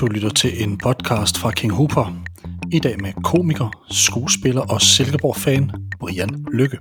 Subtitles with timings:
[0.00, 2.22] Du lytter til en podcast fra King Hooper.
[2.72, 6.78] I dag med komiker, skuespiller og Silkeborg-fan Brian Lykke.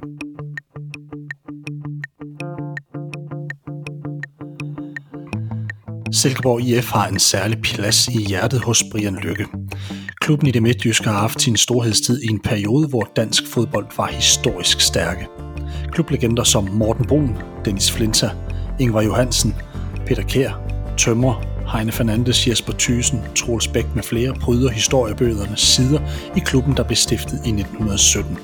[6.14, 9.46] Silkeborg IF har en særlig plads i hjertet hos Brian Lykke.
[10.22, 14.08] Klubben i det midtjyske har haft sin storhedstid i en periode, hvor dansk fodbold var
[14.08, 15.28] historisk stærke.
[15.92, 18.30] Klublegender som Morten Brun, Dennis Flinta,
[18.80, 19.56] Ingvar Johansen,
[20.06, 20.52] Peter Kær,
[20.98, 26.00] Tømmer, Heine Fernandes, Jesper Thysen, Troels Bæk med flere bryder historiebøgernes sider
[26.36, 28.38] i klubben, der blev stiftet i 1917.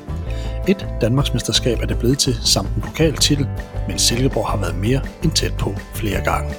[0.68, 3.48] Et Danmarksmesterskab er det blevet til, samt en pokaltitel,
[3.88, 6.54] men Silkeborg har været mere end tæt på flere gange.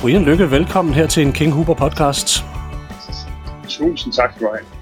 [0.00, 2.44] Brian Lykke, velkommen her til en King Huber podcast.
[3.68, 4.79] Tusind tak Brian.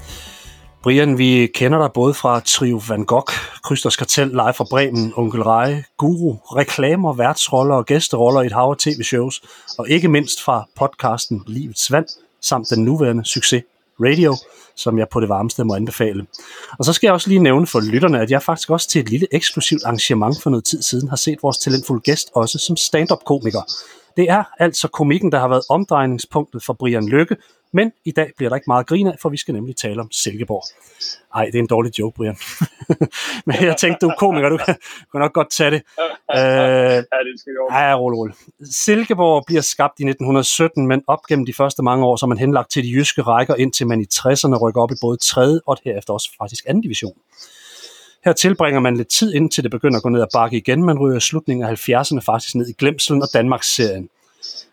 [0.88, 3.33] Brian, vi kender dig både fra Trio Van Gogh,
[3.64, 8.77] Krysters Kartel, Live fra Bremen, Onkel Rej, Guru, reklamer, værtsroller og gæsteroller i et hav
[8.77, 9.42] tv-shows,
[9.78, 12.06] og ikke mindst fra podcasten Livets Vand,
[12.41, 13.62] samt den nuværende succes
[14.00, 14.36] Radio,
[14.77, 16.27] som jeg på det varmeste må anbefale.
[16.78, 19.11] Og så skal jeg også lige nævne for lytterne, at jeg faktisk også til et
[19.11, 23.62] lille eksklusivt arrangement for noget tid siden har set vores talentfulde gæst også som stand-up-komiker.
[24.17, 27.36] Det er altså komikken, der har været omdrejningspunktet for Brian Lykke,
[27.72, 30.11] men i dag bliver der ikke meget grin af, for vi skal nemlig tale om
[30.11, 30.62] Silkeborg.
[31.34, 32.36] Ej, det er en dårlig joke, Brian.
[33.47, 34.77] men jeg tænkte, du er komiker, du kan,
[35.12, 35.83] kan nok godt tage det.
[36.36, 37.52] Øh, ja, det skal
[37.96, 38.34] rolig, rolig.
[38.62, 42.39] Silkeborg bliver skabt i 1917, men op gennem de første mange år, så er man
[42.39, 45.61] henlagt til de jyske rækker, indtil man i 60'erne rykker op i både 3.
[45.66, 46.80] og herefter også faktisk 2.
[46.80, 47.12] division.
[48.24, 50.84] Her tilbringer man lidt tid, indtil det begynder at gå ned ad bakke igen.
[50.84, 54.08] Man ryger slutningen af 70'erne faktisk ned i glemselen og Danmarks-serien.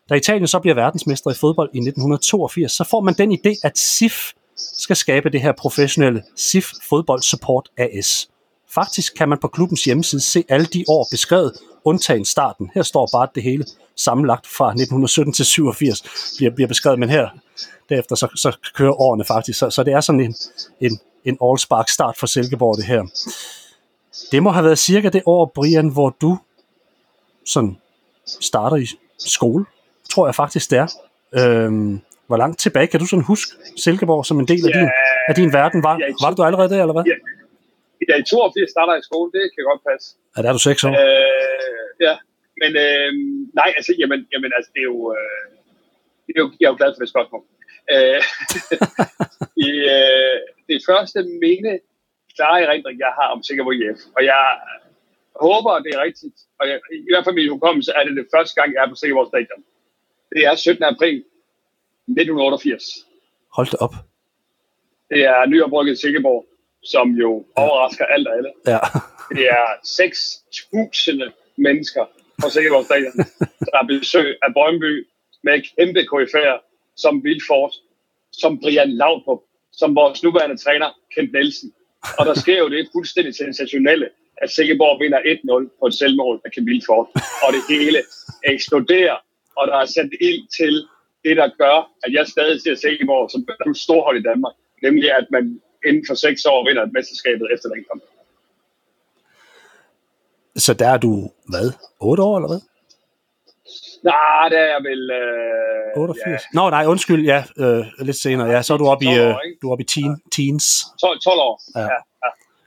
[0.09, 3.77] Da Italien så bliver verdensmester i fodbold i 1982, så får man den idé, at
[3.77, 8.29] SIF skal skabe det her professionelle SIF Fodbold Support AS.
[8.75, 11.53] Faktisk kan man på klubbens hjemmeside se alle de år beskrevet,
[11.85, 12.71] undtagen starten.
[12.73, 16.03] Her står bare det hele sammenlagt fra 1917 til 87
[16.37, 17.29] bliver, bliver beskrevet, men her
[17.89, 19.59] derefter så, så kører årene faktisk.
[19.59, 20.35] Så, så det er sådan en,
[20.81, 23.03] en, en all-spark start for Silkeborg, det her.
[24.31, 26.37] Det må have været cirka det år, Brian, hvor du
[27.45, 27.77] sådan
[28.41, 28.87] starter i
[29.19, 29.65] skole,
[30.09, 30.89] tror jeg faktisk det er.
[31.39, 34.89] Øhm, hvor langt tilbage kan du sådan huske Silkeborg som en del af, Ja, din,
[35.27, 35.83] af din verden?
[35.83, 37.05] Var, ja, var du allerede der, eller hvad?
[37.11, 37.17] Ja.
[38.09, 40.07] Ja, i 82 starter jeg i skole, det kan godt passe.
[40.33, 40.93] Ja, der er du seks år.
[41.01, 42.13] Øh, ja,
[42.61, 43.11] men øh,
[43.59, 45.45] nej, altså, jamen, jamen, altså, det er jo, øh,
[46.25, 47.43] det er jo, jeg er jo glad for det spørgsmål.
[47.93, 48.21] Øh,
[49.67, 50.37] i, øh,
[50.69, 51.73] det første minde,
[52.35, 54.43] klare erindring, jeg har om Silkeborg IF, og jeg
[55.41, 58.61] håber, det er rigtigt, og jeg, i hvert fald min hukommelse, er det det første
[58.61, 59.63] gang, jeg er på Silkeborg Stadion.
[60.35, 60.83] Det er 17.
[60.83, 61.15] april
[62.07, 62.83] 1988.
[63.55, 63.95] Hold da op.
[65.09, 66.45] Det er nyoprykket Silkeborg,
[66.83, 68.51] som jo overrasker alt og alle.
[68.67, 68.79] Ja.
[69.37, 72.05] Det er 6.000 mennesker
[72.41, 73.17] på Silkeborg Stadion,
[73.65, 75.07] der har besøg af Brøndby
[75.43, 76.57] med kæmpe KF'er
[76.95, 77.73] som Vilfort,
[78.31, 79.41] som Brian Laudrup,
[79.71, 81.73] som vores nuværende træner, Kent Nielsen.
[82.19, 84.09] Og der sker jo det fuldstændig sensationelle,
[84.43, 87.07] at Silkeborg vinder 1-0 på et selvmål af Kim Vilfort,
[87.45, 87.99] og det hele
[88.53, 89.17] eksploderer,
[89.57, 90.73] og der er sendt ild til
[91.25, 93.41] det, der gør, at jeg stadig ser Silkeborg som
[93.71, 97.69] et storhold i Danmark, nemlig at man inden for seks år vinder et mesterskabet efter
[97.69, 98.03] den kamp.
[100.55, 101.11] Så der er du,
[101.51, 101.67] hvad,
[101.99, 102.61] 8 år eller hvad?
[104.03, 105.01] Nej, det er vel...
[105.11, 106.31] Øh, 88?
[106.31, 108.47] Ja, Nå, nej, undskyld, ja, øh, lidt senere.
[108.47, 110.65] Ja, så er du oppe i, 12 øh, du er oppe i teen, teens.
[111.01, 111.61] 12, 12 år.
[111.75, 111.81] Ja.
[111.81, 111.99] Ja.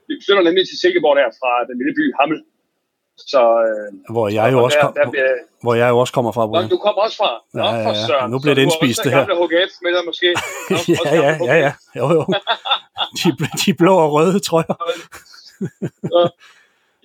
[0.08, 0.18] Ja, ja.
[0.18, 2.40] Vi flytter nemlig til Silkeborg der fra den lille by Hammel.
[3.32, 5.30] Så, øh, Hvor jeg jo og også, der, kom, der bliver,
[5.64, 6.42] hvor jeg jo også kommer fra.
[6.46, 6.68] Nå, Brian.
[6.74, 7.30] du kommer også fra?
[7.58, 8.06] Nå, Ja, ja, for ja.
[8.08, 8.28] søren.
[8.34, 9.22] Nu bliver Så det du indspist, det her.
[9.26, 10.28] gamle HGF med dig måske?
[10.72, 11.72] Nå, ja, ja, ja, ja.
[11.98, 12.22] Jo, jo.
[13.18, 13.26] De,
[13.62, 14.74] de blå og røde, tror jeg.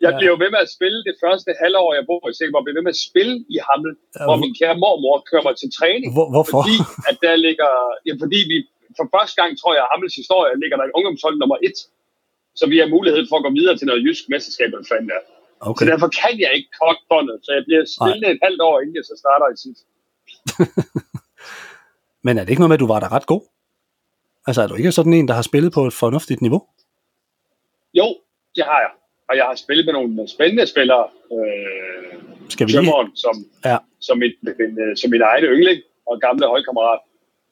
[0.06, 0.18] Jeg Ja.
[0.18, 2.62] bliver jo ved med at spille det første halvår, jeg bor i Silkeborg.
[2.62, 5.56] Jeg bliver ved med at spille i Hammel, Ja, hvor min kære mormor kører mig
[5.62, 6.10] til træning.
[6.16, 6.60] Hvor, hvorfor?
[6.64, 6.78] Fordi,
[7.10, 7.70] at der ligger,
[8.08, 8.58] ja, fordi vi
[8.98, 11.78] for første gang, tror jeg, Hammels historie, ligger der et ungdomshold nummer et.
[12.60, 15.08] Så vi har mulighed for at gå videre til noget jysk mesterskab, eller hvad fanden
[15.10, 15.24] det er.
[15.28, 15.86] Så Okay.
[15.92, 19.06] derfor kan jeg ikke kort båndet, så jeg bliver spillet et halvt år, inden jeg
[19.12, 19.82] så starter i sidst.
[22.26, 23.42] Men er det ikke noget med, at du var der ret god?
[24.48, 26.62] Altså, er du ikke sådan en, der har spillet på et fornuftigt niveau?
[27.94, 28.08] Jo,
[28.56, 28.92] det har jeg.
[29.30, 31.06] Og jeg har spillet med nogle spændende spillere.
[31.34, 32.72] Øh, Skal vi.
[32.72, 33.36] Tømmeren, som,
[33.66, 33.78] Ja.
[34.08, 35.80] som, min, min, øh, som min egen yndling
[36.10, 37.00] og gamle holdkammerat,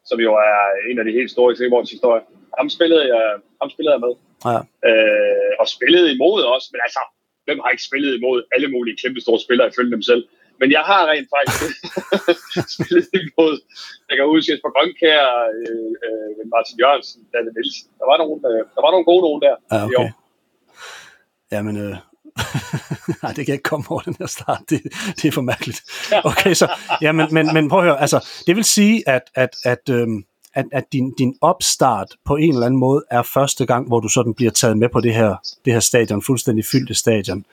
[0.10, 0.62] som jo er
[0.92, 2.22] en af de helt store i Silkeborgs historie.
[2.60, 3.24] Ham spillede jeg,
[3.62, 4.14] ham spillede jeg med.
[4.46, 4.60] Ja.
[4.90, 7.02] Øh, og spillede imod også, men altså,
[7.46, 10.24] hvem har ikke spillet imod alle mulige kæmpe store spillere ifølge dem selv?
[10.62, 11.62] Men jeg har rent faktisk
[12.76, 13.54] spillet imod,
[14.10, 15.24] jeg kan huske Jesper Grønkær,
[15.58, 17.88] øh, øh, Martin Jørgensen, David Nielsen.
[18.00, 19.56] Der var nogle, øh, der var nogle gode nogen der.
[19.72, 19.98] Ja, i okay.
[20.02, 20.10] år.
[21.54, 21.96] Jamen, øh,
[23.24, 24.62] Nej, det kan jeg ikke komme over den her start.
[24.70, 24.82] Det,
[25.18, 25.82] det er for mærkeligt.
[26.24, 26.72] Okay, så,
[27.02, 30.26] ja, men, men, men prøv at høre, altså, det vil sige, at, at, at, øhm,
[30.54, 34.08] at, at din, din opstart på en eller anden måde er første gang, hvor du
[34.08, 37.46] sådan bliver taget med på det her, det her stadion, fuldstændig fyldte stadion,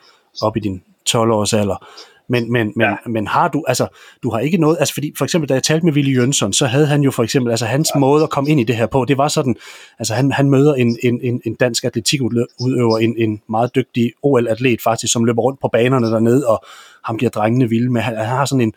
[0.43, 1.87] op i din 12-års alder.
[2.31, 2.97] Men, men, men, ja.
[3.07, 3.87] men har du, altså,
[4.23, 6.67] du har ikke noget, altså fordi for eksempel, da jeg talte med Willy Jønsson, så
[6.67, 7.99] havde han jo for eksempel, altså hans ja.
[7.99, 9.57] måde at komme ind i det her på, det var sådan,
[9.99, 14.83] altså han, han møder en, en, en, en dansk atletikudøver, en, en meget dygtig OL-atlet
[14.83, 16.65] faktisk, som løber rundt på banerne dernede, og
[17.05, 18.73] han bliver drengende vilde med, han, han har sådan en,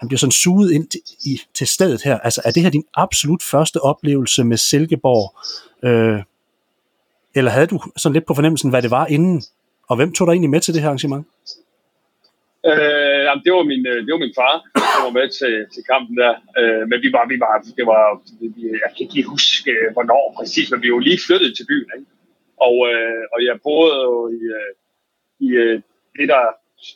[0.00, 1.00] han bliver sådan suget ind til,
[1.30, 2.18] i, til stedet her.
[2.18, 5.26] Altså, er det her din absolut første oplevelse med Silkeborg?
[5.88, 6.22] Øh,
[7.34, 9.42] eller havde du sådan lidt på fornemmelsen, hvad det var inden?
[9.88, 11.26] Og hvem tog dig egentlig med til det her arrangement?
[12.70, 14.54] Øh, jamen, det var min, øh, det var min far,
[14.96, 16.34] der var med til, til kampen der.
[16.58, 18.02] Øh, men vi var, vi var, det var,
[18.40, 21.90] vi, jeg kan ikke huske, øh, hvornår præcis, men vi var lige flyttet til byen,
[21.96, 22.10] ikke?
[22.66, 24.72] Og, øh, og jeg boede jo i, øh,
[25.46, 25.48] i
[26.18, 26.44] det, der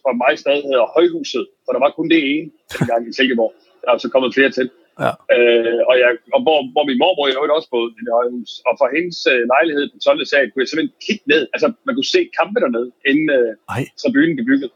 [0.04, 2.46] for mig stadig hedder Højhuset, for der var kun det ene
[2.78, 3.52] dengang i Silkeborg.
[3.82, 4.66] Der er så kommet flere til.
[5.04, 5.12] Ja.
[5.36, 8.50] Øh, og, jeg, og hvor, hvor min mormor jo også boede i det højhus.
[8.68, 10.26] Og for hendes øh, lejlighed på 12.
[10.30, 11.42] sal kunne jeg simpelthen kigge ned.
[11.54, 13.50] Altså, man kunne se kampe dernede, inden øh,
[14.02, 14.70] tribunen blev bygget.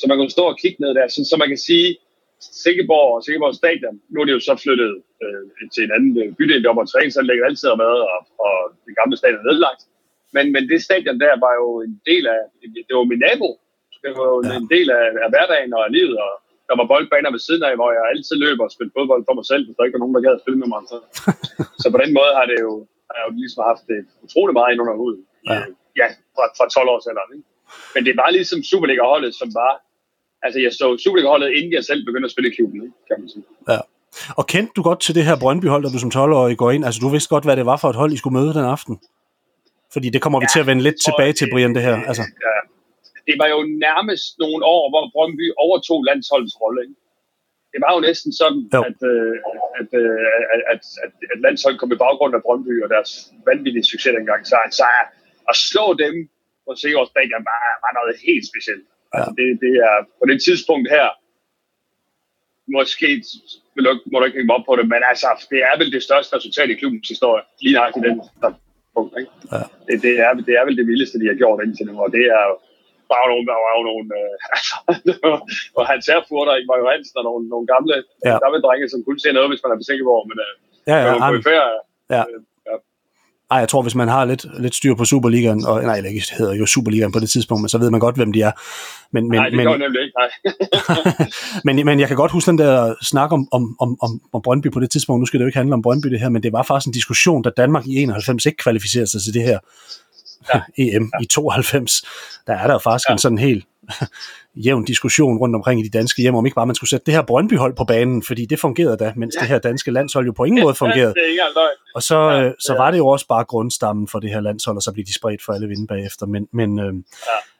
[0.00, 1.06] Så man kunne stå og kigge ned der.
[1.14, 1.88] Så, så man kan sige,
[2.62, 4.92] Silkeborg og Silkeborg Stadion, nu er det jo så flyttet
[5.24, 5.42] øh,
[5.74, 8.56] til en anden øh, bydel, der var træning, så det ligger altid med, og, og
[8.86, 9.82] det gamle stadion er nedlagt.
[10.36, 12.40] Men, men det stadion der var jo en del af,
[12.88, 13.48] det var min nabo,
[14.04, 14.52] det var jo ja.
[14.62, 16.32] en del af, af hverdagen og af livet, og
[16.68, 19.46] der var boldbaner ved siden af, hvor jeg altid løber og spiller fodbold for mig
[19.50, 20.80] selv, hvis der ikke var nogen, der gad at spille med mig.
[20.92, 20.98] Så,
[21.82, 22.72] så på den måde har det jo,
[23.08, 25.20] har jeg jo ligesom haft det utrolig meget ind under huden.
[25.50, 25.58] Ja,
[26.00, 26.06] ja
[26.36, 27.18] fra, fra 12 år siden.
[27.36, 27.48] Ikke?
[27.94, 29.72] Men det var ligesom Superliga-holdet, som var...
[30.44, 32.96] Altså, jeg så Superliga-holdet, inden jeg selv begyndte at spille i klubben, ikke?
[33.08, 33.44] kan man sige.
[33.72, 33.80] Ja.
[34.38, 36.84] Og kendte du godt til det her Brøndby-hold, da du som 12-årig går ind?
[36.84, 38.94] Altså, du vidste godt, hvad det var for et hold, I skulle møde den aften?
[39.92, 41.96] Fordi det kommer vi ja, til at vende lidt tilbage til, Brian, det her.
[42.10, 42.22] Altså.
[42.22, 42.54] Ja,
[43.28, 46.80] det var jo nærmest nogle år, hvor Brøndby overtog landsholdets rolle.
[46.84, 46.96] Ikke?
[47.72, 49.34] Det var jo næsten sådan, at, øh,
[49.80, 53.12] at, øh, at, at, at, at landsholdet kom i baggrund af Brøndby og deres
[53.48, 54.40] vanvittige succes dengang.
[54.50, 54.86] Så, så
[55.50, 56.14] at slå dem
[56.66, 58.86] på Sigurds Stadion var, var noget helt specielt.
[58.90, 59.16] Ja.
[59.16, 61.06] Altså, det, det er på det tidspunkt her,
[62.76, 63.08] måske
[64.10, 66.70] må du ikke hænge op på det, men altså, det er vel det største resultat
[66.70, 68.16] i klubbens historie, lige i den
[68.94, 69.12] punkt.
[69.20, 69.32] Ikke?
[69.52, 69.62] Ja.
[69.88, 72.24] Det, det, er, det er vel det vildeste, de har gjort indtil nu, og det
[72.38, 72.44] er
[73.10, 74.74] der var nogle, der var jo nogle, øh, altså,
[75.78, 77.94] og Hans Erfurter, var jo Hansen og nogle, nogle gamle,
[78.28, 78.36] ja.
[78.44, 80.52] gamle drenge, som kunne se noget, hvis man er på Silkeborg, men øh,
[80.90, 81.28] ja, ja, ja,
[81.60, 81.68] ja,
[82.16, 82.22] ja.
[82.30, 82.40] Øh,
[83.50, 86.54] ej, jeg tror, hvis man har lidt, lidt styr på Superligaen, og nej, det hedder
[86.54, 88.52] jo Superligaen på det tidspunkt, men så ved man godt, hvem de er.
[89.10, 90.30] Men, men, nej, det men, gør nemlig ikke, nej.
[91.66, 94.70] men, men jeg kan godt huske den der snak om, om, om, om, om Brøndby
[94.72, 95.20] på det tidspunkt.
[95.20, 96.92] Nu skal det jo ikke handle om Brøndby det her, men det var faktisk en
[96.92, 99.58] diskussion, da Danmark i 91 ikke kvalificerede sig til det her
[100.54, 100.60] ja.
[100.78, 101.22] EM ja.
[101.22, 102.02] i 92.
[102.46, 103.12] Der er der jo faktisk ja.
[103.12, 103.64] en sådan helt
[104.56, 107.14] jævn diskussion rundt omkring i de danske hjem, om ikke bare man skulle sætte det
[107.14, 109.40] her Brøndby-hold på banen, fordi det fungerede da, mens ja.
[109.40, 111.14] det her danske landshold jo på ingen måde fungerede.
[111.16, 114.20] Ja, det er og så, ja, øh, så var det jo også bare grundstammen for
[114.20, 116.26] det her landshold, og så blev de spredt for alle vinde bagefter.
[116.26, 116.92] Men, men, øh, ja.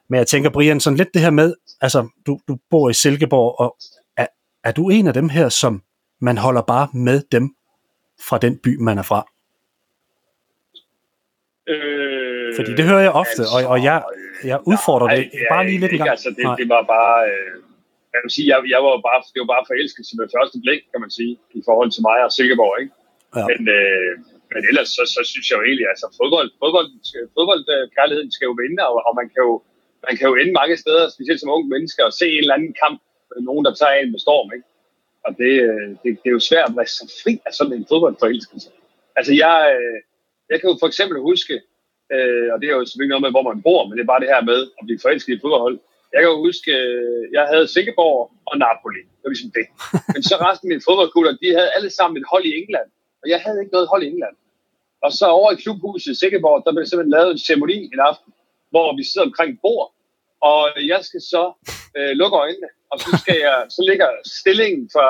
[0.08, 3.60] men jeg tænker, Brian, sådan lidt det her med, altså du, du bor i Silkeborg,
[3.60, 3.76] og
[4.16, 4.26] er,
[4.64, 5.82] er du en af dem her, som
[6.20, 7.54] man holder bare med dem
[8.28, 9.26] fra den by, man er fra?
[11.68, 12.13] Øh,
[12.58, 13.98] Fordi det hører jeg ofte, altså, og, og jeg,
[14.50, 16.14] jeg udfordrer nej, det ja, bare lige lidt en gang.
[16.16, 17.18] Altså, det, det var bare...
[17.30, 17.54] Øh,
[18.14, 21.00] jeg vil sige, jeg, jeg var bare, det var bare forelskelse med første blik, kan
[21.04, 22.92] man sige, i forhold til mig og Silkeborg, ikke?
[23.38, 23.44] Ja.
[23.50, 24.12] Men, øh,
[24.54, 26.88] men ellers så, så synes jeg jo egentlig, altså fodbold, fodbold,
[27.36, 29.52] fodboldkærligheden skal jo vinde, og, og man, kan jo,
[30.06, 32.74] man kan jo ende mange steder, specielt som unge mennesker, og se en eller anden
[32.82, 32.96] kamp,
[33.50, 34.68] nogen der tager en med storm, ikke?
[35.26, 37.86] Og det, øh, det, det er jo svært at være så fri af sådan en
[37.90, 38.68] fodboldforelskelse.
[39.18, 39.98] Altså jeg, øh,
[40.50, 41.54] jeg kan jo for eksempel huske,
[42.14, 44.22] øh, og det er jo selvfølgelig noget med, hvor man bor, men det er bare
[44.24, 45.76] det her med at blive forelsket i fodboldhold.
[46.12, 48.18] Jeg kan jo huske, øh, jeg havde Silkeborg
[48.50, 49.02] og Napoli.
[49.18, 49.66] Det var ligesom det.
[50.14, 52.88] Men så resten af mine fodboldkutter, de havde alle sammen et hold i England.
[53.22, 54.36] Og jeg havde ikke noget hold i England.
[55.04, 58.30] Og så over i klubhuset i Silkeborg, der blev simpelthen lavet en ceremoni en aften,
[58.72, 59.86] hvor vi sidder omkring et bord,
[60.50, 60.60] og
[60.92, 61.44] jeg skal så
[61.98, 64.08] øh, lukke øjnene, og så skal jeg, så ligger
[64.40, 65.08] stillingen for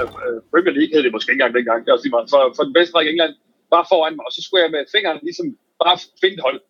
[0.00, 2.30] øh, øh, Premier League, hed det måske ikke engang dengang, det er også lige meget,
[2.34, 3.34] for, for den bedste række i England,
[3.74, 5.48] bare foran mig, og så skulle jeg med fingeren ligesom
[5.84, 6.60] bare finde hold.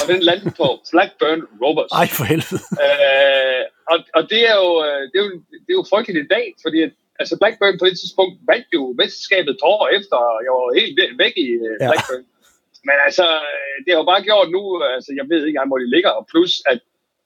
[0.00, 1.92] Og den landede på Blackburn Rovers.
[2.00, 2.60] Ej, for helvede.
[2.84, 5.32] Øh, og, og det er jo, øh, det er jo,
[5.64, 8.82] det er jo frygteligt i dag, fordi at, altså Blackburn på det tidspunkt vandt jo
[9.00, 11.48] mesterskabet to år efter, og jeg var helt væk i
[11.88, 12.24] Blackburn.
[12.26, 12.34] Ja.
[12.88, 13.26] Men altså,
[13.82, 14.62] det har jo bare gjort nu,
[14.96, 16.78] altså jeg ved ikke engang, hvor de ligger, og plus at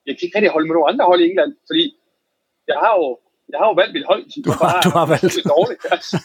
[0.06, 1.84] jeg kan ikke rigtig holde med nogen andre hold i England, fordi
[2.70, 3.06] jeg har jo,
[3.50, 5.36] jeg har jo valgt mit hold, som du har, bare, du har valgt.
[5.54, 5.82] dårligt.
[5.94, 6.16] Altså.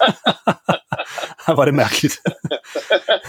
[1.57, 2.19] var det mærkeligt.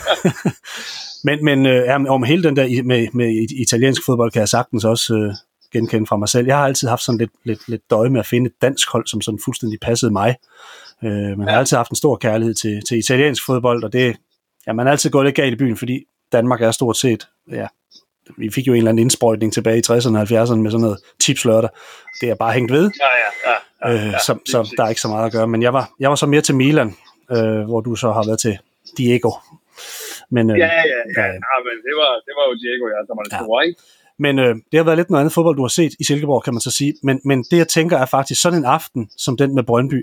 [1.24, 5.14] men men øh, om hele den der med, med italiensk fodbold, kan jeg sagtens også
[5.14, 5.34] øh,
[5.72, 6.46] genkende fra mig selv.
[6.46, 9.06] Jeg har altid haft sådan lidt, lidt, lidt døje med at finde et dansk hold,
[9.06, 10.36] som sådan fuldstændig passede mig.
[11.04, 11.52] Øh, man ja.
[11.52, 14.16] har altid haft en stor kærlighed til, til italiensk fodbold, og det,
[14.66, 17.66] ja, man er altid gået lidt galt i byen, fordi Danmark er stort set, ja,
[18.38, 20.98] vi fik jo en eller anden indsprøjtning tilbage i 60'erne og 70'erne med sådan noget
[21.20, 21.70] tipslørdag.
[22.20, 23.52] Det er bare hængt ved, ja, ja,
[23.84, 25.48] ja, ja, øh, ja, så, så der er ikke så meget at gøre.
[25.48, 26.96] Men jeg var, jeg var så mere til Milan,
[27.34, 28.58] øh, hvor du så har været til
[28.98, 29.32] Diego.
[30.34, 32.98] Men, øh, ja, ja, ja, ja, ja, men det var, det var jo Diego, ja,
[33.08, 33.38] der var det ja.
[33.42, 33.80] store, ikke?
[34.18, 36.54] Men øh, det har været lidt noget andet fodbold, du har set i Silkeborg, kan
[36.54, 36.94] man så sige.
[37.02, 40.00] Men, men det, jeg tænker, er faktisk sådan en aften, som den med Brøndby.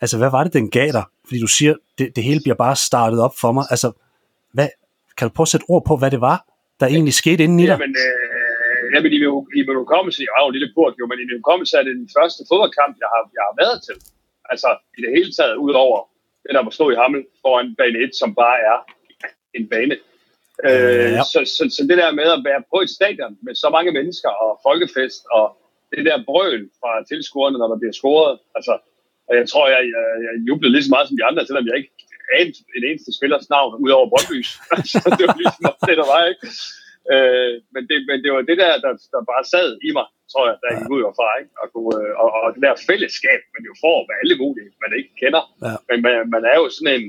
[0.00, 1.04] Altså, hvad var det, den gav dig?
[1.26, 3.64] Fordi du siger, det, det hele bliver bare startet op for mig.
[3.70, 3.88] Altså,
[4.56, 4.68] hvad,
[5.16, 6.38] kan du prøve at sætte ord på, hvad det var,
[6.80, 7.76] der egentlig skete inden i dig?
[7.78, 9.18] Jamen, øh, jamen i,
[9.58, 11.94] i min hukommelse, jeg jo en lille port, jo, men i min hukommelse er det
[12.02, 13.96] den første fodboldkamp, jeg har, jeg har været til.
[14.52, 15.98] Altså, i det hele taget, udover
[16.42, 18.78] det, der må stå i Hammel foran bane 1, som bare er
[19.58, 19.96] en bane.
[20.68, 21.22] Øh, ja.
[21.32, 24.30] så, så, så det der med at være på et stadion med så mange mennesker
[24.44, 25.44] og folkefest og
[25.96, 28.38] det der brøl fra tilskuerne, når der bliver scoret.
[28.56, 28.74] Altså,
[29.28, 31.76] og jeg tror, jeg, jeg, jeg jublede lige så meget som de andre, selvom jeg
[31.80, 31.92] ikke
[32.38, 34.50] anede en eneste spillers navn, udover Brøndbys.
[34.76, 36.46] altså, det var ligesom det, der var, ikke?
[37.14, 40.44] Øh, men, det, men det var det der, der, der bare sad i mig, tror
[40.48, 41.52] jeg, da jeg gik ud fra, ikke?
[41.62, 45.12] Og, øh, og, og det der fællesskab, man jo får med alle mulige, man ikke
[45.22, 45.42] kender.
[45.66, 45.74] Ja.
[45.88, 47.06] Men man, man er jo sådan en,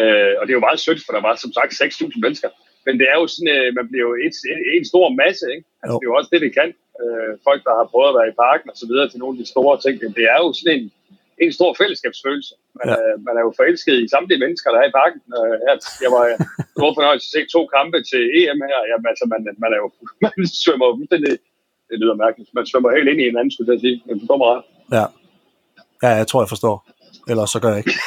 [0.00, 2.50] Øh, og det er jo meget sødt, for der var som sagt 6.000 mennesker.
[2.86, 5.66] Men det er jo sådan, øh, man bliver jo et, en, en stor masse, ikke?
[5.82, 6.70] Altså, det er jo også det, det kan.
[7.02, 9.40] Øh, folk, der har prøvet at være i parken og så videre til nogle af
[9.42, 9.94] de store ting.
[10.18, 10.84] Det er jo sådan en,
[11.42, 12.54] en stor fællesskabsfølelse.
[12.78, 12.94] Man, ja.
[12.98, 15.20] øh, man er jo forelsket i samtlige mennesker, der er i parken.
[15.38, 16.24] Øh, her, jeg var
[16.76, 18.80] stor fornøjelse at se to kampe til EM her.
[18.90, 19.88] Jamen, altså, man, man er jo
[20.24, 20.32] man
[20.62, 21.32] svømmer jo fuldstændig
[21.92, 22.50] det lyder mærkeligt.
[22.58, 23.96] Man svømmer helt ind i en anden, skulle jeg sige.
[24.06, 24.64] Men du kommer ret.
[24.98, 25.06] Ja.
[26.02, 26.76] ja, jeg tror, jeg forstår.
[27.30, 27.94] Eller så gør jeg ikke.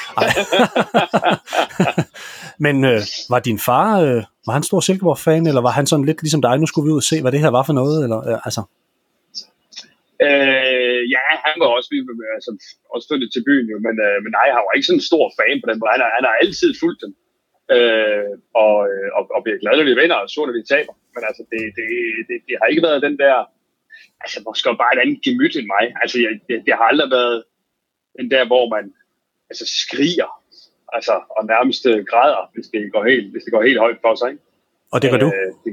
[2.66, 6.22] Men øh, var din far, øh, var han stor Silkeborg-fan, eller var han sådan lidt
[6.22, 8.04] ligesom dig, nu skulle vi ud og se, hvad det her var for noget?
[8.04, 8.62] Eller, øh, altså?
[10.26, 11.90] Øh, ja, han var også,
[12.38, 12.52] altså,
[12.94, 15.26] også flyttet til byen, jo, men, øh, men nej, han var ikke sådan en stor
[15.38, 15.94] fan på den måde.
[15.96, 17.12] Han har, han har altid fulgt dem.
[17.76, 18.32] Øh,
[18.64, 20.94] og, øh, og, og bliver glad, når vi vinder, og så, når vi taber.
[21.16, 21.88] Men altså, det, det,
[22.28, 23.36] det, det har ikke været den der,
[24.24, 25.86] altså måske bare et andet gemyt end mig.
[26.02, 27.38] Altså, jeg, det, det har aldrig været
[28.20, 28.86] den der, hvor man
[29.50, 30.32] altså skriger,
[30.98, 34.16] altså, og nærmest øh, græder, hvis det går helt, hvis det går helt højt for
[34.16, 34.30] sig.
[34.32, 34.44] Ikke?
[34.94, 35.30] Og det gør du?
[35.38, 35.72] Øh, det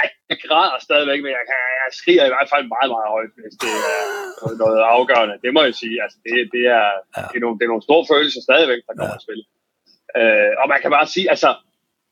[0.00, 1.44] ej, jeg græder stadigvæk, men jeg,
[1.82, 5.36] jeg skriger i hvert fald meget, meget højt, hvis det er noget afgørende.
[5.44, 5.96] Det må jeg sige.
[6.04, 7.22] Altså, det, det, er, ja.
[7.30, 9.18] det, er nogle, det er nogle store følelser stadigvæk, der kommer ja.
[9.20, 9.44] at spille.
[10.18, 11.50] Øh, og man kan bare sige, altså,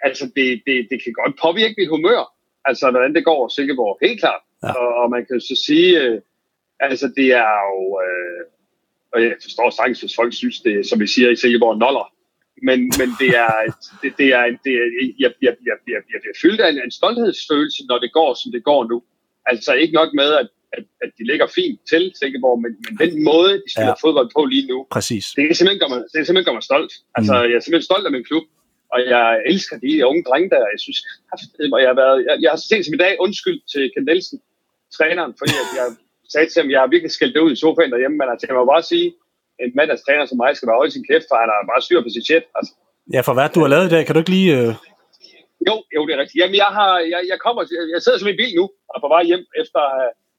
[0.08, 2.22] altså det, det, det kan godt påvirke mit humør,
[2.68, 4.42] altså hvordan det går Silkeborg, helt klart.
[4.62, 4.72] Ja.
[4.80, 6.20] Og, og man kan så sige, øh,
[6.80, 8.42] altså det er jo, øh,
[9.12, 12.06] og jeg forstår sagtens, hvis folk synes, det som vi siger i Silkeborg, noller.
[12.68, 13.52] Men, men det er,
[14.02, 14.86] det, det er, det er
[15.22, 18.52] jeg, jeg, jeg, jeg, jeg bliver fyldt af en, en stolthedsfølelse, når det går, som
[18.52, 18.98] det går nu.
[19.46, 23.24] Altså ikke nok med, at, at, at de ligger fint til Silkeborg, men, men den
[23.30, 24.02] måde, de spiller ja.
[24.04, 25.24] fodbold på lige nu, Præcis.
[25.36, 26.92] det er simpelthen gør mig, det er simpelthen gør mig stolt.
[27.18, 27.48] Altså, mm.
[27.48, 28.44] jeg er simpelthen stolt af min klub,
[28.92, 30.72] og jeg elsker de unge drenge der.
[30.74, 30.98] Jeg synes,
[31.82, 34.38] jeg har, været, jeg, jeg har set som i dag undskyld til Ken Nielsen,
[34.96, 35.86] træneren, fordi at jeg
[36.32, 38.56] sagde til ham, jeg har virkelig skældt det ud i sofaen derhjemme, men altså, jeg
[38.56, 39.08] må bare sige,
[39.64, 42.10] en mandagstræner som mig skal bare holde sin kæft, for han har bare styr på
[42.14, 42.44] sit shit.
[42.58, 42.72] Altså.
[43.14, 44.50] Ja, for hvad du har lavet i dag, kan du ikke lige...
[44.58, 44.70] Øh...
[45.68, 46.40] Jo, jo, det er rigtigt.
[46.40, 47.60] Jamen, jeg, har, jeg, jeg, kommer,
[47.94, 49.80] jeg sidder som i bil nu, og er på vej hjem efter,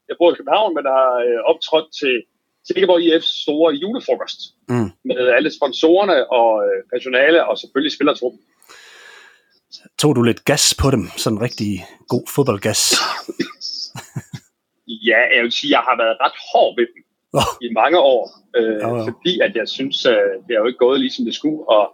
[0.08, 2.14] jeg bor i København, men har øh, optrådt til
[2.66, 4.90] Silkeborg IF's store julefrokost mm.
[5.08, 8.40] med alle sponsorerne og øh, personale og selvfølgelig spillertruppen.
[9.98, 11.04] Tog du lidt gas på dem?
[11.16, 11.72] Sådan rigtig
[12.08, 12.80] god fodboldgas?
[15.08, 17.02] ja, jeg vil sige, jeg har været ret hård ved dem
[17.38, 17.52] oh.
[17.66, 18.22] i mange år,
[18.56, 19.04] øh, oh, oh.
[19.08, 21.84] fordi at jeg synes, øh, det er jo ikke gået ligesom det skulle, og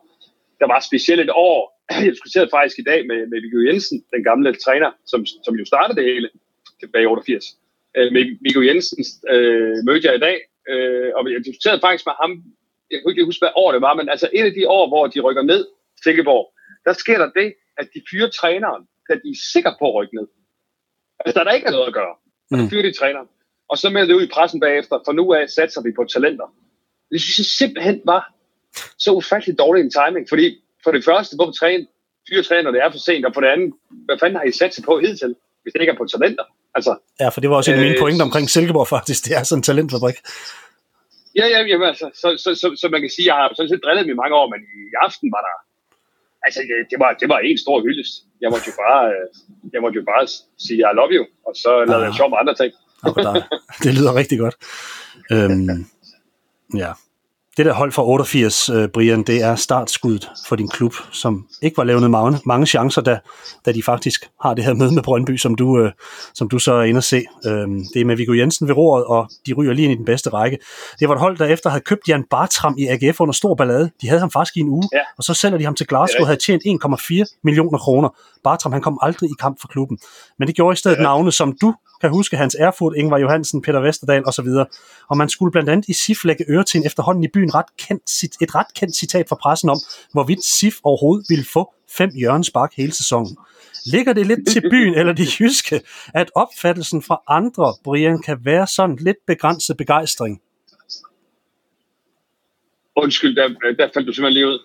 [0.60, 1.58] der var specielt et år,
[2.04, 5.64] jeg diskuterede faktisk i dag med, med Viggo Jensen, den gamle træner, som, som jo
[5.64, 6.28] startede det hele
[6.80, 7.44] tilbage i 88.
[7.96, 10.38] Øh, med Viggo Jensens øh, mødte jeg i dag,
[10.70, 12.30] øh, og jeg diskuterede faktisk med ham,
[12.90, 15.06] jeg kunne ikke huske, hvad år det var, men altså et af de år, hvor
[15.06, 15.62] de rykker ned,
[16.02, 16.44] Silkeborg,
[16.86, 20.14] der sker der det, at de fyrer træneren, da de er sikre på at rykke
[20.16, 20.26] ned.
[21.20, 22.14] Altså, der er der ikke noget at gøre.
[22.52, 22.68] Og mm.
[22.70, 23.28] fyrer de træneren.
[23.70, 26.48] Og så melder det ud i pressen bagefter, for nu af satser vi på talenter.
[27.12, 28.22] Det synes jeg simpelthen var
[28.98, 30.46] så ufattelig dårlig en timing, fordi
[30.84, 31.86] for det første, hvorfor træne,
[32.28, 33.68] fyre træner, det er for sent, og for det andet,
[34.06, 35.32] hvad fanden har I sat sig på hidtil,
[35.62, 36.46] hvis det ikke er på talenter?
[36.76, 39.32] Altså, ja, for det var også en af mine øh, pointer omkring Silkeborg faktisk, det
[39.38, 40.18] er sådan en talentfabrik.
[41.38, 43.84] Ja, ja, ja altså, så, så, så, så, man kan sige, jeg har sådan set
[43.84, 45.56] drillet mig i mange år, men i aften var der,
[46.46, 46.60] altså
[46.90, 48.14] det var, det var en stor hyldest.
[48.42, 49.26] Jeg måtte jo bare, øh,
[49.74, 50.24] jeg måtte jo bare
[50.66, 52.72] sige, I love you, og så lavede jeg sjov med andre ting.
[53.82, 54.56] det lyder rigtig godt.
[55.30, 55.86] Øhm,
[56.74, 56.92] ja.
[57.58, 61.76] Det der hold fra 88, uh, Brian, det er startskuddet for din klub, som ikke
[61.76, 63.18] var lavet mange, mange chancer, da,
[63.66, 65.90] da de faktisk har det her møde med Brøndby, som du, uh,
[66.34, 67.22] som du så er inde at se.
[67.46, 67.52] Uh,
[67.94, 70.30] det er med Viggo Jensen ved roret, og de ryger lige ind i den bedste
[70.30, 70.58] række.
[71.00, 73.90] Det var et hold, der efter havde købt Jan Bartram i AGF under stor ballade.
[74.02, 75.00] De havde ham faktisk i en uge, ja.
[75.18, 78.08] og så sælger de ham til Glasgow og havde tjent 1,4 millioner kroner.
[78.44, 79.98] Bartram, han kom aldrig i kamp for klubben.
[80.38, 81.02] Men det gjorde i stedet ja.
[81.02, 84.48] navne, som du kan huske Hans Erfurt, Ingvar Johansen, Peter Vesterdal osv.
[85.08, 87.76] Og man skulle blandt andet i SIF lægge øre til en efterhånden i byen ret
[87.76, 89.78] kendt, et ret kendt citat fra pressen om,
[90.12, 93.36] hvorvidt SIF overhovedet ville få fem hjørnespark hele sæsonen.
[93.86, 95.80] Ligger det lidt til byen eller de jyske,
[96.14, 100.40] at opfattelsen fra andre, Brian, kan være sådan lidt begrænset begejstring?
[102.96, 104.58] Undskyld, der, der faldt du simpelthen lige ud.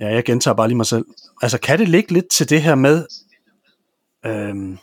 [0.00, 1.04] Ja, jeg gentager bare lige mig selv.
[1.42, 3.06] Altså, kan det ligge lidt til det her med,
[4.26, 4.78] øhm,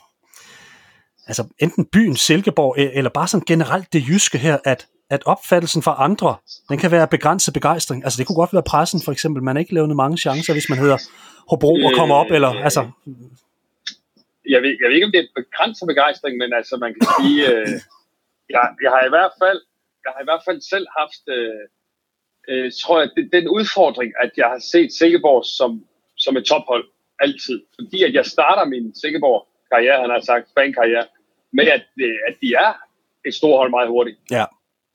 [1.26, 5.82] altså enten byen Silkeborg, e- eller bare sådan generelt det jyske her, at, at opfattelsen
[5.82, 6.36] fra andre,
[6.68, 8.04] den kan være begrænset begejstring.
[8.04, 10.78] Altså det kunne godt være pressen for eksempel, man ikke lavet mange chancer, hvis man
[10.78, 10.98] hedder
[11.50, 12.82] Hobro og kommer op, eller altså...
[14.54, 17.38] Jeg ved, jeg ved ikke, om det er begrænset begejstring, men altså man kan sige,
[17.50, 17.68] øh,
[18.54, 19.60] jeg, jeg har i hvert fald,
[20.04, 21.62] jeg har i hvert fald selv haft, øh,
[22.50, 25.70] øh, tror jeg, det, den udfordring, at jeg har set Silkeborg som,
[26.24, 26.84] som et tophold
[27.24, 27.58] altid.
[27.78, 29.40] Fordi at jeg starter min Silkeborg
[29.72, 31.06] karriere, han har sagt, fankarriere,
[31.52, 32.72] med at, øh, at de er
[33.26, 34.18] et stort hold meget hurtigt.
[34.30, 34.44] Ja.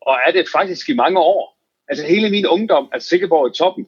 [0.01, 1.58] Og er det faktisk i mange år.
[1.89, 3.88] Altså hele min ungdom er Sikkerborg i toppen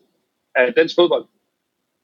[0.56, 1.26] af dansk fodbold.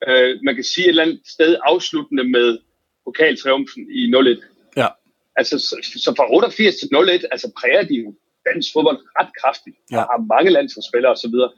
[0.08, 2.60] Øh, man kan sige et eller andet sted afsluttende med
[3.06, 4.46] pokaltriumfen i 0-1.
[4.78, 4.88] Ja.
[5.36, 8.16] Altså, så, så fra 88 til 0-1, altså præger de jo
[8.54, 9.78] dansk fodbold ret kraftigt.
[9.92, 9.98] Ja.
[9.98, 11.36] Og har mange landsholdsspillere osv.
[11.48, 11.54] Og,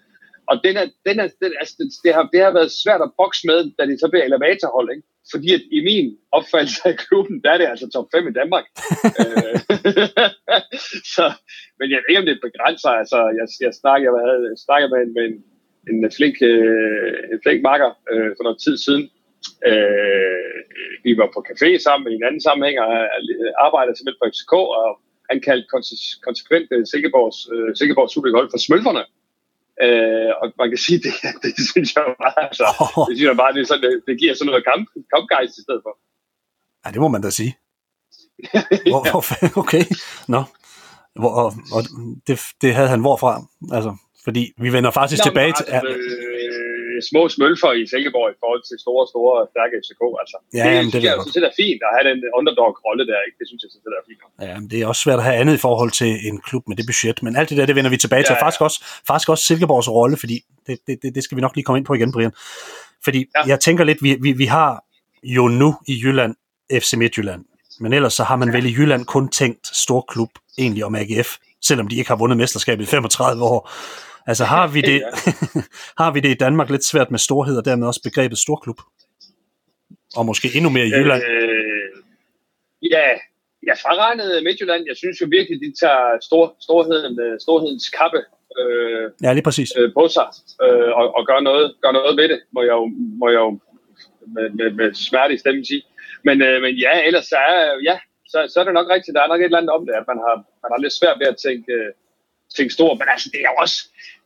[0.48, 3.48] og den er, den er, den, altså, det, har, det har været svært at bokse
[3.48, 4.90] med, da det så bliver elevatorhold.
[4.96, 5.08] Ikke?
[5.32, 8.66] fordi at i min opfattelse af klubben, der er det altså top 5 i Danmark.
[9.22, 9.60] Øh,
[11.16, 11.26] så,
[11.80, 12.92] men jeg ved ikke, om det begrænser.
[13.02, 15.38] Altså, jeg, jeg, snakker, jeg, havde, snakkede med en, med en,
[15.90, 19.04] en flink, øh, en flink makker øh, for noget tid siden.
[19.70, 20.58] Øh,
[21.06, 22.90] vi var på café sammen i en anden sammenhæng og
[23.66, 24.90] arbejdede simpelthen på FCK, og
[25.30, 25.68] han kaldte
[26.28, 29.04] konsekvent Silkeborgs, øh, Silkeborgs Superliga-hold for smølferne.
[29.86, 31.14] Øh, og man kan sige, det,
[31.44, 33.06] det, det synes jeg bare, altså, oh.
[33.08, 35.64] det synes jeg bare, det, er sådan, det, det giver sådan noget kamp, kampgejst i
[35.66, 35.94] stedet for.
[36.84, 37.54] Ja, det må man da sige.
[38.92, 39.84] Hvor, hvor, okay,
[40.28, 40.44] nå.
[41.16, 41.82] Hvor, og, og
[42.28, 43.42] det, det havde han hvorfra?
[43.74, 45.66] Altså, fordi vi vender faktisk Nå, tilbage til...
[45.68, 50.02] Altså, øh, små smølfer i Silkeborg i forhold til store, store, stærke FCK.
[50.22, 50.38] Altså.
[50.60, 53.20] Ja, det, jamen, det, det, synes, det er fint at have den underdog-rolle der.
[53.28, 53.38] Ikke?
[53.40, 54.22] Det synes jeg det er fint.
[54.48, 56.76] Ja, men det er også svært at have andet i forhold til en klub med
[56.80, 57.18] det budget.
[57.26, 58.36] Men alt det der, det vender vi tilbage ja, til.
[58.46, 58.78] Faktisk, også,
[59.10, 61.94] faktisk også Silkeborgs rolle, fordi det, det, det, skal vi nok lige komme ind på
[61.94, 62.34] igen, Brian.
[63.06, 63.42] Fordi ja.
[63.52, 64.72] jeg tænker lidt, vi, vi, vi har
[65.24, 66.34] jo nu i Jylland
[66.84, 67.42] FC Midtjylland.
[67.80, 71.38] Men ellers så har man vel i Jylland kun tænkt stor klub egentlig om AGF,
[71.62, 73.72] selvom de ikke har vundet mesterskabet i 35 år.
[74.28, 75.04] Altså har vi det,
[76.02, 78.80] har vi det i Danmark lidt svært med storhed, og dermed også begrebet storklub?
[80.16, 81.24] Og måske endnu mere i Jylland?
[81.24, 81.90] Øh,
[82.92, 83.08] ja,
[83.64, 84.84] jeg fraregnede Midtjylland.
[84.88, 88.22] Jeg synes jo virkelig, de tager stor, storheden, øh, storhedens kappe
[88.62, 89.70] øh, ja, lige præcis.
[89.78, 90.28] Øh, på sig
[90.64, 92.86] øh, og, og gør, noget, gør noget ved det, må jeg jo,
[93.22, 93.60] må jeg jo
[94.28, 95.84] med, med, med smerte i stemmen sige.
[96.24, 98.00] Men, øh, men ja, ellers så er, ja,
[98.32, 99.16] så, så er det nok rigtigt.
[99.16, 101.20] Der er nok et eller andet om det, at man har, man har lidt svært
[101.20, 101.92] ved at tænke, øh,
[102.56, 102.98] tænke stort.
[103.00, 103.78] Men altså, det er jo også,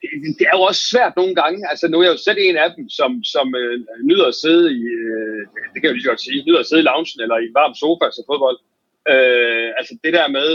[0.02, 0.08] det,
[0.40, 1.60] det er jo også svært nogle gange.
[1.72, 3.76] Altså, nu er jeg jo selv en af dem, som, som øh,
[4.10, 6.84] nyder at sidde i, øh, det kan jeg jo lige godt sige, nyder at sidde
[6.84, 8.58] i loungen eller i en varm sofa til fodbold.
[9.14, 10.50] Øh, altså, det der med,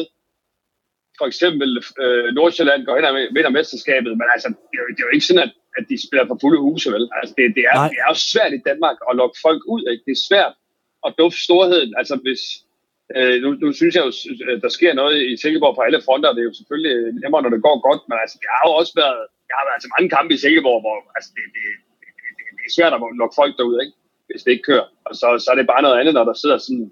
[1.19, 1.71] for eksempel
[2.03, 5.17] øh, Nordsjælland går ind og vinder mesterskabet, men altså, det er jo, det er jo
[5.17, 7.05] ikke sådan, at, at de spiller for fulde huse, vel?
[7.19, 10.03] Altså, det, det, er, det er jo svært i Danmark at lokke folk ud, ikke?
[10.07, 10.53] Det er svært
[11.07, 11.95] at dufte storheden.
[12.01, 12.43] Altså, hvis,
[13.17, 14.13] Øh, nu, nu synes jeg jo,
[14.65, 17.67] der sker noget i Silkeborg på alle fronter, det er jo selvfølgelig nemmere, når det
[17.67, 20.33] går godt, men altså, jeg har jo også været, jeg har været altså mange kampe
[20.35, 21.65] i Silkeborg, hvor altså, det, det,
[22.03, 23.95] det, det, det er svært at lukke folk derud, ikke?
[24.29, 24.89] hvis det ikke kører.
[25.09, 26.87] Og så, så er det bare noget andet, når der sidder sådan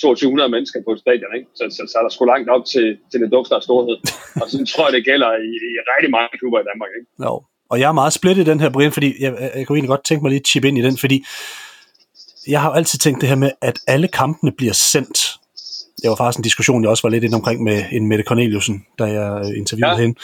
[0.00, 1.48] 2200 mennesker på et stadion, ikke?
[1.58, 3.96] Så, så, så er der sgu langt op til, til det dufter af storhed.
[4.42, 6.90] Og sådan tror jeg, det gælder i, i rigtig mange klubber i Danmark.
[6.98, 7.08] Ikke?
[7.24, 7.32] No.
[7.72, 10.04] Og jeg er meget splittet i den her, Brian, fordi jeg, jeg kunne egentlig godt
[10.08, 11.18] tænke mig lige at chip ind i den, fordi
[12.46, 15.38] jeg har altid tænkt det her med, at alle kampene bliver sendt
[16.02, 18.86] det var faktisk en diskussion, jeg også var lidt inde omkring med en Mette Corneliusen,
[18.98, 20.00] da jeg interviewede ja.
[20.00, 20.18] hende.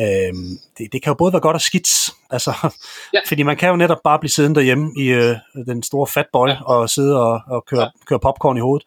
[0.00, 1.88] Øhm, det, det kan jo både være godt og skidt,
[2.30, 2.70] altså,
[3.14, 3.20] ja.
[3.28, 6.62] fordi man kan jo netop bare blive siddende derhjemme i øh, den store fatboy ja.
[6.62, 7.88] og sidde og, og køre, ja.
[8.06, 8.86] køre popcorn i hovedet,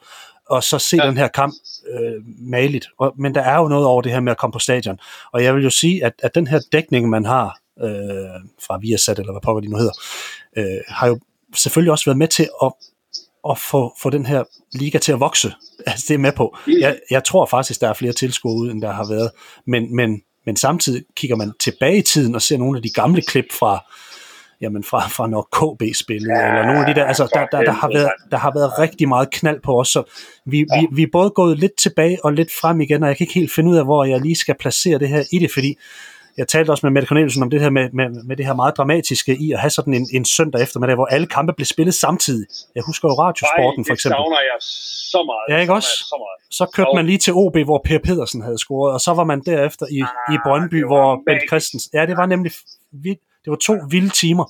[0.50, 1.08] og så se ja.
[1.08, 1.54] den her kamp
[1.90, 2.88] øh, maligt.
[3.00, 5.00] Og, men der er jo noget over det her med at komme på stadion.
[5.34, 9.20] Og jeg vil jo sige, at, at den her dækning, man har øh, fra Viasat,
[9.20, 9.94] eller hvad pokker de nu hedder,
[10.58, 11.20] øh, har jo
[11.56, 12.72] selvfølgelig også været med til at
[13.50, 15.54] at få, få den her liga til at vokse.
[15.88, 16.58] Altså, det er med på.
[16.68, 19.32] Jeg, jeg tror faktisk, der er flere tilskuere ud, end der har været.
[19.68, 23.22] Men, men, Men samtidig kigger man tilbage i tiden og ser nogle af de gamle
[23.22, 23.86] klip fra,
[24.62, 27.64] jamen fra, fra når KB spillede, ja, eller nogle af de der, altså der, der,
[27.64, 30.04] der, har været, der har været rigtig meget knald på os, så
[30.46, 30.80] vi, ja.
[30.80, 33.34] vi, vi er både gået lidt tilbage og lidt frem igen, og jeg kan ikke
[33.34, 35.78] helt finde ud af, hvor jeg lige skal placere det her i det, fordi
[36.40, 38.78] jeg talte også med Mette Corneliusen om det her med, med, med det her meget
[38.78, 42.48] dramatiske i at have sådan en, en søndag eftermiddag, hvor alle kampe blev spillet samtidig.
[42.76, 44.18] Jeg husker jo radiosporten for eksempel.
[44.18, 44.60] det jeg
[45.14, 45.46] så meget.
[45.58, 45.90] Ja, ikke også?
[45.90, 46.56] Så, meget.
[46.58, 49.42] så kørte man lige til OB, hvor Per Pedersen havde scoret, og så var man
[49.46, 51.90] derefter i, ah, i Brøndby, hvor Bent Christensen...
[51.94, 52.52] Ja, det var nemlig...
[53.44, 54.46] Det var to vilde timer.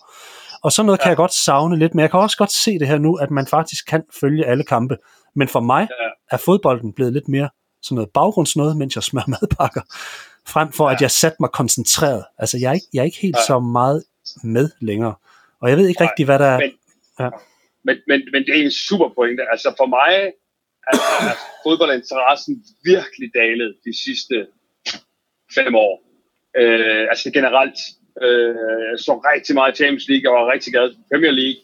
[0.64, 1.04] Og sådan noget ja.
[1.04, 3.32] kan jeg godt savne lidt, men jeg kan også godt se det her nu, at
[3.32, 4.98] man faktisk kan følge alle kampe.
[5.36, 6.36] Men for mig ja.
[6.36, 7.50] er fodbolden blevet lidt mere
[7.82, 9.82] sådan noget baggrundsnøde, mens jeg smører madpakker
[10.48, 10.96] frem for ja.
[10.96, 12.24] at jeg satte mig koncentreret.
[12.38, 13.48] Altså, jeg er ikke, jeg er ikke helt ja.
[13.48, 14.04] så meget
[14.44, 15.16] med længere.
[15.62, 16.60] Og jeg ved ikke rigtig, hvad der er...
[16.60, 16.72] Men,
[17.20, 17.30] ja.
[17.84, 19.44] men, men, men det er en super pointe.
[19.52, 20.12] Altså, for mig
[20.94, 20.98] er,
[21.30, 24.48] er fodboldinteressen virkelig dalet de sidste
[25.56, 25.94] fem år.
[26.58, 27.80] Øh, altså generelt.
[28.26, 31.62] Øh, så rigtig meget Champions League, og var rigtig glad for Premier League.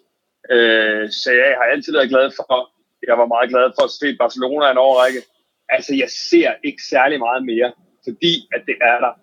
[0.53, 2.71] Øh, så jeg har altid været glad for.
[3.07, 5.21] Jeg var meget glad for at se Barcelona en årrække.
[5.69, 7.71] Altså, jeg ser ikke særlig meget mere
[8.07, 9.13] fordi at det er der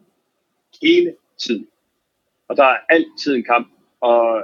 [0.83, 1.15] hele
[1.45, 1.67] tiden.
[2.49, 3.69] Og der er altid en kamp,
[4.01, 4.43] og,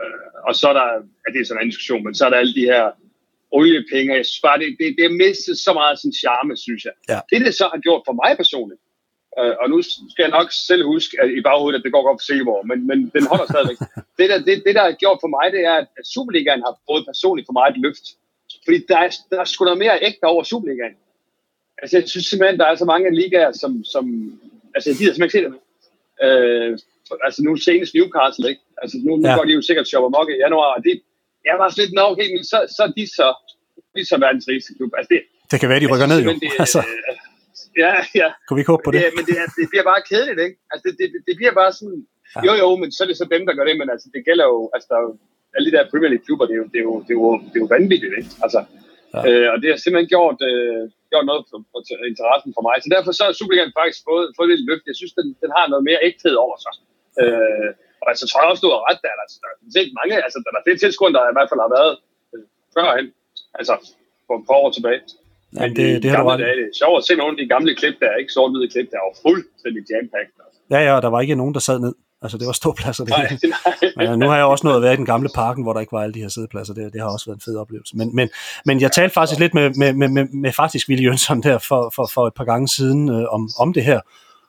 [0.49, 0.89] og så er der,
[1.23, 2.85] ja, det er sådan en diskussion, men så er der alle de her
[3.51, 6.85] oliepenge, jeg synes bare, det, det, det har mistet så meget af sin charme, synes
[6.85, 6.95] jeg.
[7.09, 7.21] Ja.
[7.31, 8.81] Det, det så har gjort for mig personligt,
[9.39, 9.79] øh, og nu
[10.13, 12.79] skal jeg nok selv huske at i baghovedet, at det går godt for Silkeborg, men,
[12.91, 13.79] men den holder stadigvæk.
[14.19, 17.05] det, der, det, det, der har gjort for mig, det er, at Superligaen har fået
[17.11, 18.07] personligt for mig et løft.
[18.65, 20.97] Fordi der er, der er sgu noget mere ægte over Superligaen.
[21.83, 24.05] Altså, jeg synes simpelthen, der er så mange ligaer, som, som
[24.75, 25.61] altså, jeg gider simpelthen ikke se det med.
[26.27, 26.71] Øh,
[27.27, 28.63] altså, nu senest Newcastle, ikke?
[28.83, 29.37] Altså, nu, nu ja.
[29.37, 30.95] går de jo sikkert shopper mok i januar, og det,
[31.49, 33.29] jeg var lidt, nå, okay, men så, så er de så,
[33.97, 34.91] de så verdens rigeste klub.
[34.99, 36.31] Altså, det, det kan være, de rykker ned, jo.
[36.43, 36.81] Det, altså.
[36.89, 37.17] Øh,
[37.85, 38.29] ja, ja.
[38.47, 39.01] Kan vi ikke håbe på det?
[39.05, 40.57] det men det, det bliver bare kedeligt, ikke?
[40.73, 42.01] Altså, det, det, det bliver bare sådan,
[42.37, 42.41] ja.
[42.47, 44.47] jo, jo, men så er det så dem, der gør det, men altså, det gælder
[44.53, 45.07] jo, altså, der er
[45.55, 47.57] alle de der Premier League-klubber, det er jo, det er jo, det er jo, det
[47.59, 48.31] er jo vanvittigt, ikke?
[48.45, 48.61] Altså,
[49.15, 49.21] Ja.
[49.29, 51.79] Øh, og det har simpelthen gjort, øh, gjort noget for, for,
[52.13, 52.77] interessen for mig.
[52.81, 54.91] Så derfor så er Superligaen faktisk fået, fået lidt løft.
[54.91, 56.75] Jeg synes, den, den har noget mere ægthed over sig.
[57.23, 57.71] Øh,
[58.03, 59.15] og altså, tror jeg også, du har ret der.
[59.25, 61.73] Altså, der er set mange, altså, der er flere tilskuere, der i hvert fald har
[61.79, 61.93] været
[62.33, 62.45] øh,
[62.75, 63.07] førhen.
[63.59, 63.75] Altså,
[64.27, 65.01] for et par år tilbage.
[65.57, 66.41] Ja, Men det, det, det har ret.
[66.45, 68.69] Dage, det er sjovt at se nogle af de gamle klip, der er ikke sort-hvide
[68.75, 70.37] klip, der er jo fuldstændig jam-packed.
[70.45, 70.59] Altså.
[70.75, 71.95] Ja, ja, der var ikke nogen, der sad ned.
[72.23, 73.05] Altså, det var ståpladser.
[73.05, 73.29] Det nej,
[73.97, 74.07] nej.
[74.07, 75.93] Men nu har jeg også nået at være i den gamle parken, hvor der ikke
[75.93, 76.75] var alle de her sædepladser.
[76.75, 77.97] Det, det har også været en fed oplevelse.
[77.97, 78.29] Men, men,
[78.65, 81.93] men jeg talte faktisk lidt med, med, med, med, med faktisk Willy Jønsson der for,
[81.97, 84.01] for, for et par gange siden øh, om, om det her.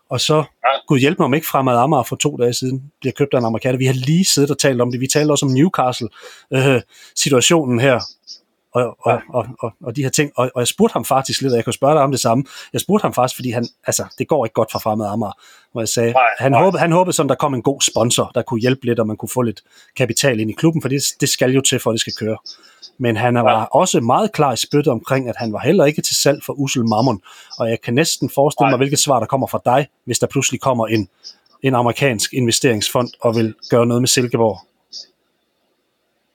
[0.10, 0.43] Og så, ja.
[0.88, 3.45] gud hjælp mig om ikke fremad Amager for to dage siden, bliver købt af en
[3.45, 3.77] amerikaner.
[3.77, 4.99] Vi har lige siddet og talt om det.
[4.99, 7.99] Vi talte også om Newcastle-situationen øh, her,
[8.71, 10.32] og, og, og, og, og de her ting.
[10.36, 12.43] Og, og jeg spurgte ham faktisk lidt, og jeg kunne spørge dig om det samme.
[12.73, 15.32] Jeg spurgte ham faktisk, fordi han, altså, det går ikke godt for fremad Amager,
[15.71, 16.63] hvor jeg sagde, nej, han, nej.
[16.63, 19.17] Håbede, han håbede sådan, der kom en god sponsor, der kunne hjælpe lidt, og man
[19.17, 19.62] kunne få lidt
[19.95, 22.38] kapital ind i klubben, for det, det skal jo til, for at det skal køre.
[22.97, 23.63] Men han var ja.
[23.63, 26.86] også meget klar i spyttet omkring, at han var heller ikke til salg for Usel
[26.86, 27.21] Mammon,
[27.60, 28.71] og jeg kan næsten forestille nej.
[28.71, 31.10] mig, hvilket svar der kommer fra dig, hvis der pludselig kommer en,
[31.62, 34.60] en amerikansk investeringsfond og vil gøre noget med Silkeborg.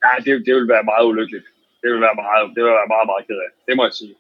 [0.05, 1.45] Ja, det, det vil være meget ulykkeligt
[1.85, 3.51] det vil være meget, det vil være meget, meget ked af.
[3.69, 4.15] Det må jeg sige.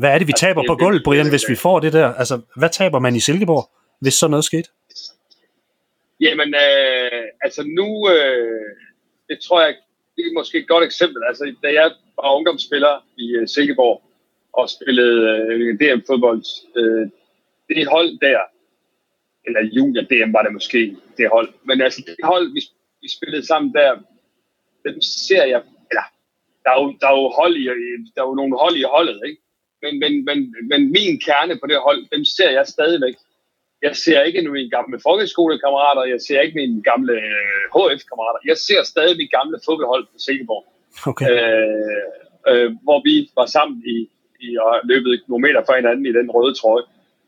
[0.00, 2.08] Hvad er det, vi altså, taber det, på gulvet, Brian, hvis vi får det der?
[2.20, 3.64] Altså, hvad taber man i Silkeborg,
[4.02, 4.68] hvis sådan noget skete?
[6.20, 8.70] Jamen, øh, altså nu, øh,
[9.28, 9.72] det tror jeg,
[10.16, 11.20] det er måske et godt eksempel.
[11.28, 14.02] Altså, da jeg var ungdomsspiller i uh, Silkeborg
[14.52, 16.44] og spillede øh, DM-fodbold,
[16.80, 17.04] øh,
[17.68, 18.40] det hold der,
[19.46, 22.60] eller junior-DM var det måske, det hold, men altså det hold, vi,
[23.02, 23.90] vi spillede sammen der,
[24.84, 25.62] dem ser jeg
[26.64, 27.64] der er jo, der er jo, hold i,
[28.14, 29.40] der er jo nogle hold i holdet, ikke?
[29.82, 30.38] Men, men, men,
[30.70, 33.16] men min kerne på det hold, dem ser jeg stadigvæk.
[33.82, 37.14] Jeg ser ikke nu mine gamle folkeskolekammerater, jeg ser ikke mine gamle
[37.74, 38.40] HF-kammerater.
[38.42, 40.64] Øh, jeg ser stadig mine gamle fodboldhold på Silkeborg.
[41.10, 41.26] Okay.
[41.30, 42.08] Øh,
[42.50, 43.96] øh, hvor vi var sammen i,
[44.46, 46.84] i og løbet nogle meter for hinanden i den røde trøje.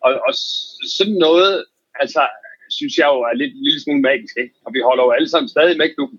[0.07, 0.33] Og, og
[0.99, 1.65] sådan noget,
[2.03, 2.23] altså,
[2.79, 4.55] synes jeg jo er lidt en lille smule magisk, ikke?
[4.65, 6.19] Og vi holder jo alle sammen stadig med klubben.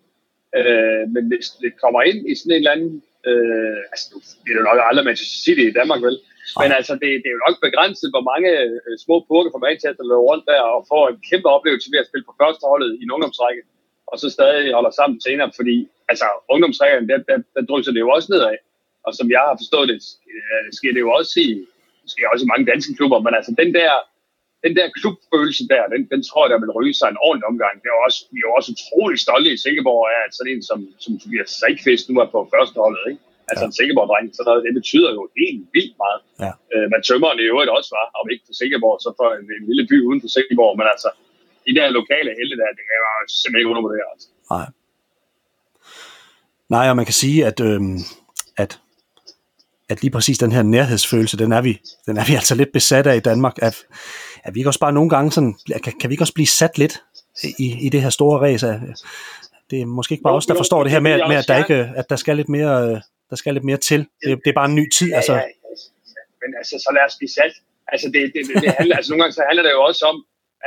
[0.58, 2.94] Øh, men hvis det kommer ind i sådan en eller anden...
[3.30, 4.08] Øh, altså,
[4.44, 6.18] det er jo nok aldrig Manchester City i Danmark, vel?
[6.62, 10.04] Men altså, det, det er jo nok begrænset, hvor mange øh, små purker fra Manchester
[10.10, 13.04] løber rundt der og får en kæmpe oplevelse ved at spille på første holdet i
[13.04, 13.62] en ungdomsrække,
[14.12, 15.76] og så stadig holder sammen senere, fordi
[16.12, 18.58] altså, ungdomsrækken, der, der, der drysser det jo også nedad.
[19.06, 20.00] Og som jeg har forstået det,
[20.78, 21.50] sker det jo også i,
[22.14, 23.92] sker også i mange danske klubber, men altså den der
[24.66, 27.76] den der klubfølelse der, den, den tror jeg, der vil ryge sig en ordentlig omgang.
[27.82, 30.80] Det er også, vi er også utrolig stolte i Silkeborg af, at sådan en som,
[31.04, 33.04] som Tobias Seikvist nu er på førsteholdet.
[33.12, 33.22] Ikke?
[33.50, 33.70] Altså ja.
[33.70, 36.22] en Silkeborg-dreng, så noget, det betyder jo helt vildt meget.
[36.44, 36.52] Ja.
[36.74, 39.66] Øh, man tømmer det jo også var, om ikke for Silkeborg, så for en, en
[39.70, 41.10] lille by uden for Silkeborg, men altså,
[41.68, 44.10] de der lokale helte der, det var simpelthen ikke undervurderet.
[44.14, 44.28] Altså.
[44.54, 44.68] Nej.
[46.76, 47.82] Nej, og man kan sige, at, øh,
[48.64, 48.72] at,
[49.90, 51.74] at lige præcis den her nærhedsfølelse, den er vi,
[52.08, 53.56] den er vi altså lidt besat af i Danmark.
[53.62, 53.76] At,
[54.46, 55.54] at vi kan også bare nogle gange sådan,
[55.84, 56.96] kan, kan vi ikke også blive sat lidt
[57.66, 58.68] i, i det her store race?
[59.70, 61.78] Det er måske ikke bare os, der forstår det her med, med at, der ikke,
[62.00, 64.02] at der skal lidt mere, der skal lidt mere til.
[64.24, 65.10] Det, det er bare en ny tid.
[65.14, 65.34] Altså.
[65.34, 65.46] Ja, ja,
[66.42, 67.54] men altså, så lad os blive sat.
[67.94, 70.18] Altså, det, det, det, det handler, altså, nogle gange så handler det jo også om,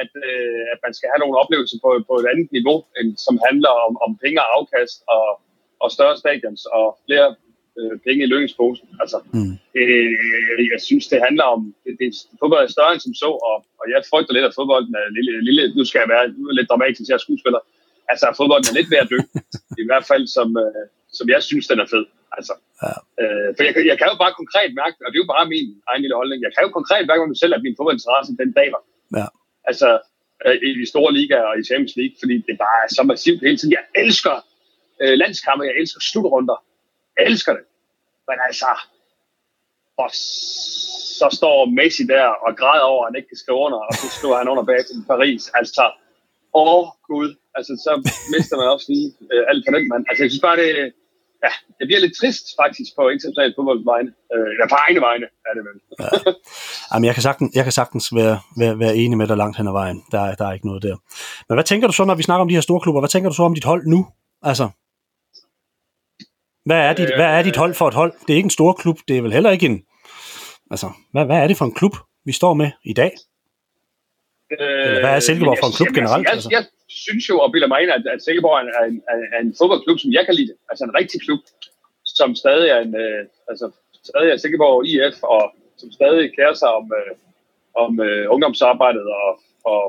[0.02, 3.34] at, øh, at man skal have nogle oplevelser på, på et andet niveau, end, som
[3.46, 5.26] handler om, om penge og afkast og,
[5.82, 7.26] og større stadions og flere
[7.78, 8.86] øh, penge i lønningsposen.
[9.02, 9.52] Altså, mm.
[9.80, 12.08] øh, jeg synes, det handler om, det, det,
[12.40, 15.32] fodbold er større end som så, og, og jeg frygter lidt, at fodbolden er lille,
[15.48, 16.24] lille nu skal jeg være
[16.58, 17.60] lidt dramatisk til at skuespiller,
[18.12, 19.20] altså fodbolden er lidt ved at dø,
[19.82, 20.84] i hvert fald som, øh,
[21.18, 22.04] som jeg synes, den er fed.
[22.38, 22.94] Altså, ja.
[23.22, 25.68] øh, for jeg, jeg kan jo bare konkret mærke, og det er jo bare min
[25.90, 28.80] egen lille holdning, jeg kan jo konkret mærke mig selv, at min fodboldinteresse, den daler.
[29.20, 29.26] Ja.
[29.70, 29.88] Altså,
[30.46, 33.40] øh, i de store ligaer og i Champions League, fordi det bare er så massivt
[33.46, 33.76] hele tiden.
[33.78, 34.34] Jeg elsker
[35.02, 36.58] øh, landskampe, jeg elsker slutrunder.
[37.16, 37.64] Jeg elsker det.
[38.28, 38.70] Men altså,
[40.02, 40.10] og
[41.20, 44.06] så står Messi der og græder over, at han ikke kan skrive under, og så
[44.16, 45.42] skriver han under bag til Paris.
[45.60, 45.84] Altså,
[46.54, 47.92] åh gud, altså så
[48.32, 50.04] mister man også lige øh, alt for den mand.
[50.08, 50.70] Altså, jeg synes bare, det,
[51.44, 54.10] ja, det bliver lidt trist faktisk på internationalt fodbolds vegne.
[54.34, 55.76] Øh, eller på egne vegne er det vel.
[56.02, 56.10] ja.
[56.90, 59.68] Jamen, jeg kan sagtens, jeg kan sagtens være, være, være enig med dig langt hen
[59.72, 59.98] ad vejen.
[60.12, 60.96] Der, der er ikke noget der.
[61.48, 63.00] Men hvad tænker du så, når vi snakker om de her store klubber?
[63.00, 64.00] Hvad tænker du så om dit hold nu?
[64.50, 64.66] Altså,
[66.66, 68.12] hvad er dit, øh, hvad er dit hold for et hold?
[68.26, 69.78] Det er ikke en stor klub, det er vel heller ikke en...
[70.70, 73.12] Altså, hvad, hvad er det for en klub, vi står med i dag?
[74.50, 76.24] Eller hvad er Silkeborg for en klub generelt?
[76.24, 76.48] Jeg, altså?
[76.56, 76.62] jeg,
[76.94, 79.54] jeg synes jo, og bilder mig ind, at, at Silkeborg er en, er, er en
[79.58, 80.52] fodboldklub, som jeg kan lide.
[80.70, 81.40] Altså en rigtig klub,
[82.18, 83.66] som stadig er en, øh, altså
[84.10, 85.42] stadig er Silkeborg IF, og
[85.80, 87.12] som stadig kærer sig om, øh,
[87.84, 89.30] om øh, ungdomsarbejdet og,
[89.72, 89.82] og,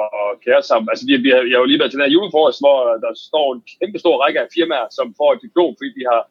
[0.00, 0.28] og, og
[0.68, 2.60] sig om, altså vi, vi har, jeg har jo lige været til den her julefrokost,
[2.64, 6.04] hvor der står en kæmpe stor række af firmaer, som får et diplom, fordi de
[6.12, 6.22] har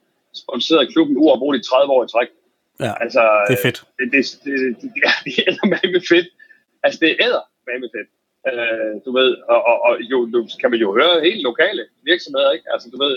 [0.41, 2.29] sponsoreret klubben uafbrudt i 30 år i træk.
[2.85, 3.79] Ja, altså, det er fedt.
[3.99, 6.27] Det, det, det, det, det, det er med fedt.
[6.83, 7.43] Altså, det æder
[7.83, 8.09] med fedt.
[8.49, 12.51] Øh, du ved, og, og, og jo, du, kan man jo høre helt lokale virksomheder,
[12.55, 12.67] ikke?
[12.73, 13.13] Altså, du ved,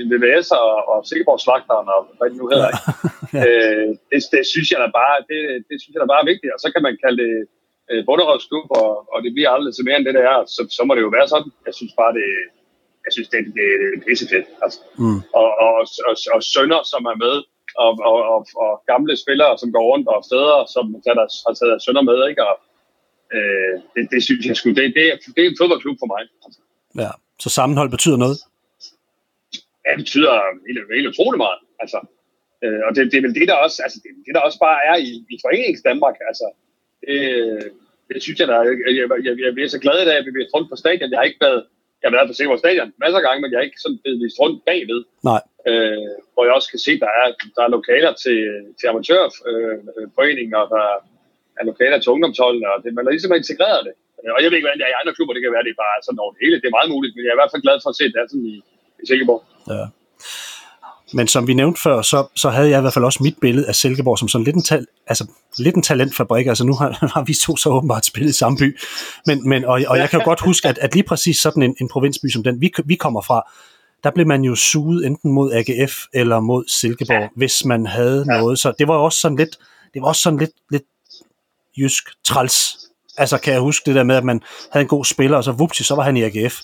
[0.00, 2.84] en VVS og, og Silkeborg Slagteren og hvad det nu hedder, ikke?
[3.36, 3.42] ja.
[3.46, 6.52] øh, det, det, synes jeg da bare, det, det synes jeg da bare er vigtigt,
[6.54, 7.32] og så kan man kalde det
[7.90, 10.82] øh, bunderøvsklub, og, og det bliver aldrig til mere end det, der er, så, så
[10.84, 11.50] må det jo være sådan.
[11.66, 12.28] Jeg synes bare, det,
[13.04, 14.46] jeg synes, det, det, det er pissefedt.
[14.64, 14.78] Altså.
[15.02, 15.18] Mm.
[15.40, 15.72] Og, og,
[16.08, 17.36] og, og sønner, som er med,
[17.84, 21.82] og, og, og, og gamle spillere, som går rundt, og steder, som tager, har taget
[21.84, 22.42] sønner med, ikke?
[22.50, 22.56] Og,
[23.36, 26.22] Øh, det, det synes jeg sgu, det, det, er, det er en fodboldklub for mig.
[26.44, 26.60] Altså.
[27.02, 27.10] Ja,
[27.42, 28.38] så sammenhold betyder noget?
[29.84, 30.32] Ja, det betyder
[30.68, 31.60] helt, helt utroligt meget.
[31.82, 31.98] Altså,
[32.64, 34.78] øh, og det, det er vel det, der også, altså, det, det der også bare
[34.90, 36.16] er i, i Forenings Danmark.
[36.30, 36.46] Altså,
[37.02, 37.18] det,
[38.14, 40.26] det synes jeg, der jeg, jeg, jeg, jeg, jeg er så glad i dag, at
[40.26, 41.10] vi bliver rundt på stadion.
[41.12, 41.60] Jeg har ikke været,
[42.00, 44.20] jeg har været på Sikkerhed Stadion masser af gange, men jeg har ikke sådan blevet
[44.24, 45.00] vist rundt bagved.
[45.30, 45.42] Nej.
[45.70, 48.40] Øh, hvor jeg også kan se, at der er, der er lokaler til,
[48.78, 50.84] til amatørforeninger, øh, og der,
[51.60, 53.94] af lokaler til ungdomsholdene, og det, man har ligesom integreret det.
[54.36, 55.84] Og jeg ved ikke, hvordan det er i andre klubber, det kan være, det er
[55.86, 56.56] bare sådan over det hele.
[56.62, 58.12] Det er meget muligt, men jeg er i hvert fald glad for at se, at
[58.14, 58.56] det er sådan i,
[59.02, 59.42] i Silkeborg.
[59.74, 59.84] Ja.
[61.12, 63.68] Men som vi nævnte før, så, så havde jeg i hvert fald også mit billede
[63.68, 65.26] af Silkeborg som sådan lidt en, tal, altså,
[65.58, 66.46] lidt en talentfabrik.
[66.46, 68.78] Altså nu har, har vi to så åbenbart spillet i samme by.
[69.26, 71.76] Men, men, og, og jeg kan jo godt huske, at, at lige præcis sådan en,
[71.80, 73.42] en provinsby som den, vi, vi kommer fra,
[74.04, 77.28] der blev man jo suget enten mod AGF eller mod Silkeborg, ja.
[77.36, 78.38] hvis man havde ja.
[78.38, 78.58] noget.
[78.58, 79.58] Så det var også sådan lidt,
[79.94, 80.82] det var også sådan lidt, lidt
[81.78, 82.76] jysk træls.
[83.16, 84.40] Altså kan jeg huske det der med, at man
[84.72, 86.60] havde en god spiller, og så vupti, så var han i AGF.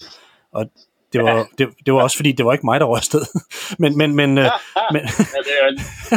[0.53, 0.67] Og
[1.13, 1.45] det var, ja.
[1.59, 3.21] det, det var også fordi, det var ikke mig, der røg afsted.
[3.83, 4.51] men, men, men, ja,
[4.93, 5.03] men,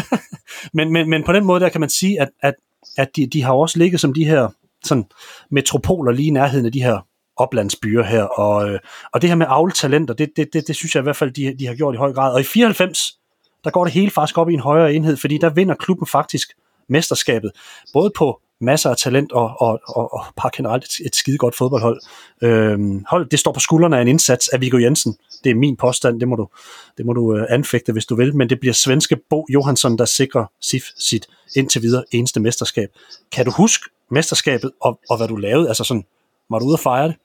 [0.73, 2.53] men, men, men på den måde, der kan man sige, at, at,
[2.97, 4.49] at de, de har også ligget som de her
[4.83, 5.05] sådan,
[5.51, 6.99] metropoler lige i nærheden af de her
[7.37, 8.79] oplandsbyer her, og, øh,
[9.13, 11.55] og det her med avltalenter, det, det, det, det synes jeg i hvert fald, de,
[11.59, 12.33] de har gjort i høj grad.
[12.33, 13.17] Og i 94,
[13.63, 16.49] der går det hele faktisk op i en højere enhed, fordi der vinder klubben faktisk
[16.89, 17.51] mesterskabet,
[17.93, 21.55] både på masser af talent og, og, og, og bare generelt et, et skide godt
[21.55, 22.01] fodboldhold.
[22.41, 25.17] Øhm, hold, det står på skuldrene af en indsats af Viggo Jensen.
[25.43, 26.47] Det er min påstand, det må du,
[26.97, 30.05] det må du uh, anfægte, hvis du vil, men det bliver svenske Bo Johansson, der
[30.05, 32.89] sikrer SIF sit indtil videre eneste mesterskab.
[33.31, 35.67] Kan du huske mesterskabet og, og hvad du lavede?
[35.67, 36.05] Altså sådan,
[36.49, 37.15] var du ude at fejre det?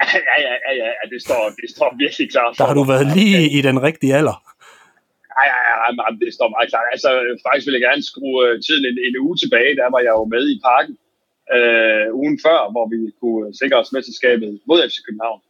[0.02, 2.58] Ja, ja, ja, ja, det står, det står virkelig klart.
[2.58, 4.42] Der har du været lige i den rigtige alder.
[5.38, 6.86] Nej, nej, nej, det står meget klart.
[6.94, 7.08] Altså,
[7.44, 9.72] faktisk vil jeg gerne skrue øh, tiden en, en uge tilbage.
[9.80, 10.94] Der var jeg jo med i parken
[11.56, 15.40] øh, ugen før, hvor vi kunne sikre os mesterskabet mod FC København,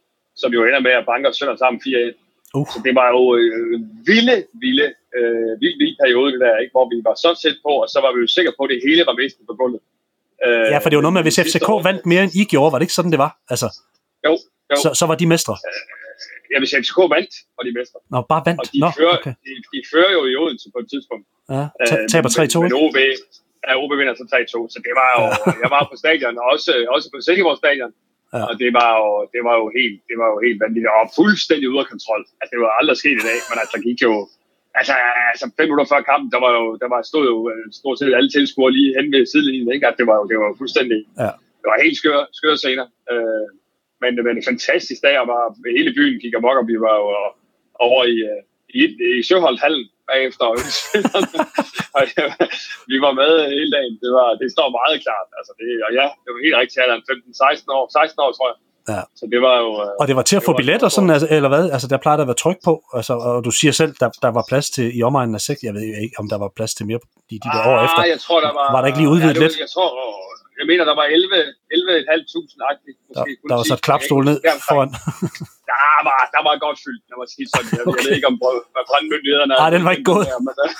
[0.42, 2.14] som jo ender med at banke os sønder sammen 4-1.
[2.58, 2.66] Uh.
[2.72, 3.74] Så det var jo øh,
[4.08, 4.86] vilde, vilde,
[5.18, 6.72] øh, vild, vild periode, det der, ikke?
[6.76, 8.80] hvor vi var så tæt på, og så var vi jo sikre på, at det
[8.86, 9.80] hele var mesten på gulvet.
[10.46, 12.78] Øh, Ja, for det var noget med, hvis FCK vandt mere end I gjorde, var
[12.78, 13.32] det ikke sådan, det var?
[13.52, 13.68] Altså,
[14.26, 14.32] Jo,
[14.70, 14.76] jo.
[14.82, 15.54] så, så var de mestre.
[16.52, 17.98] Ja, hvis FCK vandt, var de mestre.
[18.12, 18.60] Nå, bare vandt.
[18.62, 19.34] Og de, Nå, fører, okay.
[19.46, 21.24] de, de fører jo i Odense på et tidspunkt.
[21.54, 22.44] Ja, Øh, taber 3-2.
[22.62, 22.72] Men, men?
[22.84, 22.96] OB,
[23.66, 25.22] ja, OB vinder så 3-2, så det var jo,
[25.62, 27.92] jeg var på stadion, og også, også på Silkeborg stadion,
[28.36, 28.42] Ja.
[28.50, 31.66] og det var, jo, det, var jo helt, det var jo helt vanvittigt, og fuldstændig
[31.72, 32.22] ude af kontrol.
[32.40, 34.12] Altså, det var aldrig sket i dag, men altså, der gik jo,
[34.80, 34.94] altså,
[35.32, 38.14] altså fem minutter før kampen, der var jo, der var, stod jo øh, stort set
[38.18, 39.86] alle tilskuere lige hen ved sidelinjen, ikke?
[39.90, 41.30] At det var jo, det var jo fuldstændig, Ja.
[41.60, 42.86] det var helt skøre, skøre scener.
[43.12, 43.46] Øh,
[44.06, 45.42] men, men en fantastisk dag, og var,
[45.78, 47.06] hele byen gik amok, og vi var jo
[47.88, 48.40] over i, øh,
[48.80, 50.66] i, i Søholdhallen bagefter, og var-
[52.92, 53.94] vi var med hele dagen.
[54.02, 55.28] Det, var, det står meget klart.
[55.38, 57.02] Altså det, og ja, det var helt rigtigt, han
[57.70, 58.58] 15-16 år, 16 år, tror jeg.
[58.94, 59.02] Ja.
[59.20, 59.70] Så det var jo...
[59.84, 61.64] øh, Og det var til at få billetter, sådan, altså, eller hvad?
[61.74, 64.30] Altså, der plejer der at være tryk på, altså, og du siger selv, der, der
[64.38, 66.84] var plads til i omegnen af 6, jeg ved ikke, om der var plads til
[66.90, 67.00] mere
[67.34, 68.00] i de der år efter.
[68.02, 68.66] Ah, jeg tror, der var...
[68.74, 69.58] Var der ikke lige udvidet ja, var, lidt?
[69.64, 69.88] Jeg tror,
[70.58, 71.36] jeg mener, der var 11,
[71.72, 72.98] 11.500 agtigt.
[73.14, 74.38] Der, der var så et klapstol ned
[74.68, 74.90] foran.
[75.72, 77.02] Der var, der var godt fyldt.
[77.10, 77.70] Der var skidt sådan.
[77.78, 78.36] Jeg, jeg ved ikke, om
[78.74, 79.54] hvad brandmyndighederne...
[79.62, 80.26] Nej, den var ikke gået.
[80.46, 80.70] Men, øh,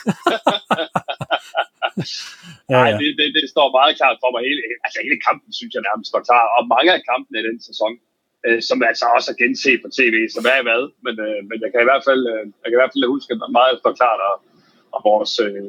[2.73, 2.97] Ja, Nej, ja.
[3.01, 4.41] det, det, det står meget klart for mig.
[4.49, 6.45] Hele, altså hele kampen, synes jeg nærmest står klar.
[6.57, 7.93] Og mange af kampene i den sæson,
[8.47, 10.83] øh, som altså også er genset på tv, så hvad er hvad.
[11.05, 13.31] Men, øh, men jeg kan i hvert fald, øh, jeg kan i hvert fald huske,
[13.33, 14.37] at meget står klart, og,
[14.95, 15.67] og vores, øh,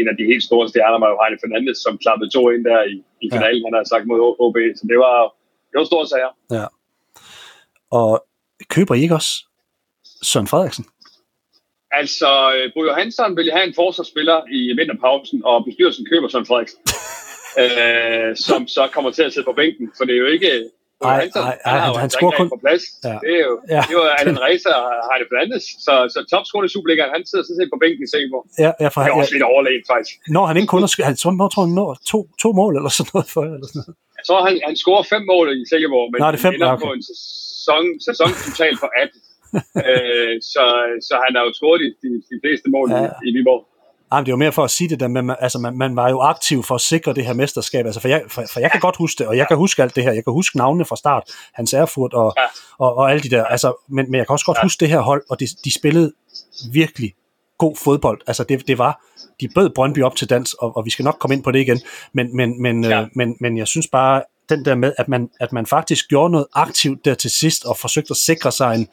[0.00, 2.80] en af de helt store stjerner var jo Heine Fernandes, som klappede to ind der
[2.92, 3.36] i, i Ja.
[3.36, 4.56] finalen, han har sagt mod OB.
[4.78, 5.16] Så det var,
[5.70, 6.32] det var store sager.
[6.58, 6.66] ja.
[8.00, 8.10] Og
[8.74, 9.32] køber I ikke også
[10.22, 10.84] Søren Frederiksen?
[11.90, 16.80] Altså, øh, Bo Johansson ville have en forsvarsspiller i vinterpausen, og bestyrelsen køber Søren Frederiksen.
[17.62, 20.70] øh, som så kommer til at sidde på bænken, for det er jo ikke...
[21.00, 22.84] Bo Ej, jo han- han altså scorer kun- på plads.
[23.08, 23.16] Ja.
[23.24, 23.82] Det er jo, Ja.
[23.90, 27.58] det var Allan Reza og Heine Fernandes, så, så topscorer i Superligaen, han sidder sådan
[27.60, 28.44] set på bænken i Silkeborg.
[28.64, 30.14] Ja, ja, for Det han, er ja, også lidt overlegen, faktisk.
[30.36, 33.10] når han ikke kun har han tror, tror, han når to, to mål eller sådan
[33.14, 33.94] noget for eller sådan noget.
[34.18, 36.60] Jeg tror, han, han scorer fem mål i Silkeborg, men Nå, det er fem, han
[36.60, 36.86] ender okay.
[36.86, 39.20] på en sæson, sæson totalt på 18.
[39.90, 40.64] øh, så,
[41.08, 42.96] så han har jo scoret de, de, de fleste mål ja.
[43.04, 43.62] i, i Viborg.
[44.12, 45.96] Ej, men det var mere for at sige det der, men man, altså, man, man
[45.96, 48.70] var jo aktiv for at sikre det her mesterskab, altså, for, jeg, for, for jeg
[48.70, 50.84] kan godt huske det, og jeg kan huske alt det her, jeg kan huske navnene
[50.84, 51.22] fra start,
[51.54, 52.42] Hans Erfurt og, Ja.
[52.78, 54.62] og, og alle de der, altså, men, men jeg kan også godt Ja.
[54.62, 56.12] huske det her hold, og de, de spillede
[56.72, 57.14] virkelig
[57.58, 59.00] god fodbold, altså det, det var,
[59.40, 61.58] de bød Brøndby op til dans, og, og vi skal nok komme ind på det
[61.60, 61.80] igen,
[62.14, 63.00] men, men, men, Ja.
[63.00, 66.32] øh, men, men jeg synes bare, den der med, at man, at man faktisk gjorde
[66.32, 68.88] noget aktivt der til sidst, og forsøgte at sikre sig en,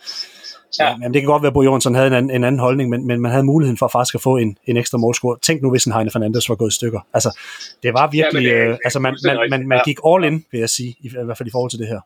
[0.79, 0.85] Ja.
[0.85, 0.89] Ja.
[0.89, 3.07] Jamen, det kan godt være, at Bo Jørgensen havde en anden, en anden holdning, men,
[3.07, 5.37] men man havde muligheden for faktisk at få en, en ekstra målscore.
[5.41, 7.01] Tænk nu, hvis en Heine Fernandes var gået i stykker.
[7.13, 7.39] Altså,
[7.83, 8.43] det var virkelig...
[8.43, 9.83] Ja, det øh, altså, man, man, man, man ja.
[9.89, 12.01] gik all in, vil jeg sige, i, i hvert fald i forhold til det her.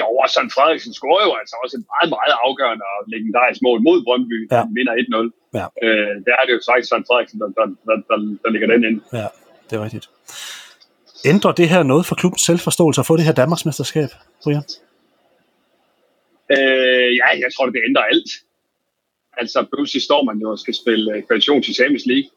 [0.00, 3.78] Jo, og Søren Frederiksen scorer jo altså også et meget, meget afgørende og legendarisk mål
[3.88, 4.56] mod Brøndby, Ja.
[4.56, 4.64] ja.
[4.76, 5.58] vinder 1-0.
[5.58, 5.66] Ja.
[5.84, 8.80] Øh, der er det jo faktisk Søren Frederiksen, der, der, der, der, der ligger den
[8.88, 8.96] ind.
[9.20, 9.26] Ja,
[9.68, 10.06] det er rigtigt.
[11.32, 14.08] Ændrer det her noget for klubbens selvforståelse at få det her Danmarksmesterskab,
[14.44, 14.62] Brian?
[16.54, 18.30] Øh, ja, jeg tror, det ændrer alt.
[19.40, 22.30] Altså, pludselig står man jo og skal spille øh, kvalifikation til Champions League,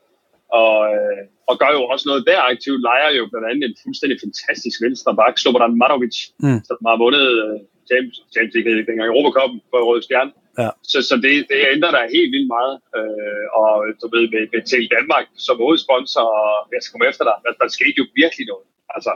[0.61, 2.81] og, øh, og gør jo også noget der aktivt.
[2.89, 6.59] Lejer jo blandt andet en fuldstændig fantastisk venstre bak, Slobodan Marovic, Mm.
[6.69, 7.57] som har vundet øh,
[7.89, 10.31] Champions, Champions League dengang, Europacupen for Røde Stjerne.
[10.61, 10.69] Ja.
[10.91, 12.75] Så, så det, det ændrer der helt vildt meget.
[12.97, 13.71] Øh, og
[14.01, 17.51] du ved, med, med Tele Danmark som hovedsponsor, og jeg skal komme efter dig, der,
[17.61, 18.67] der skete jo virkelig noget.
[18.95, 19.13] Altså,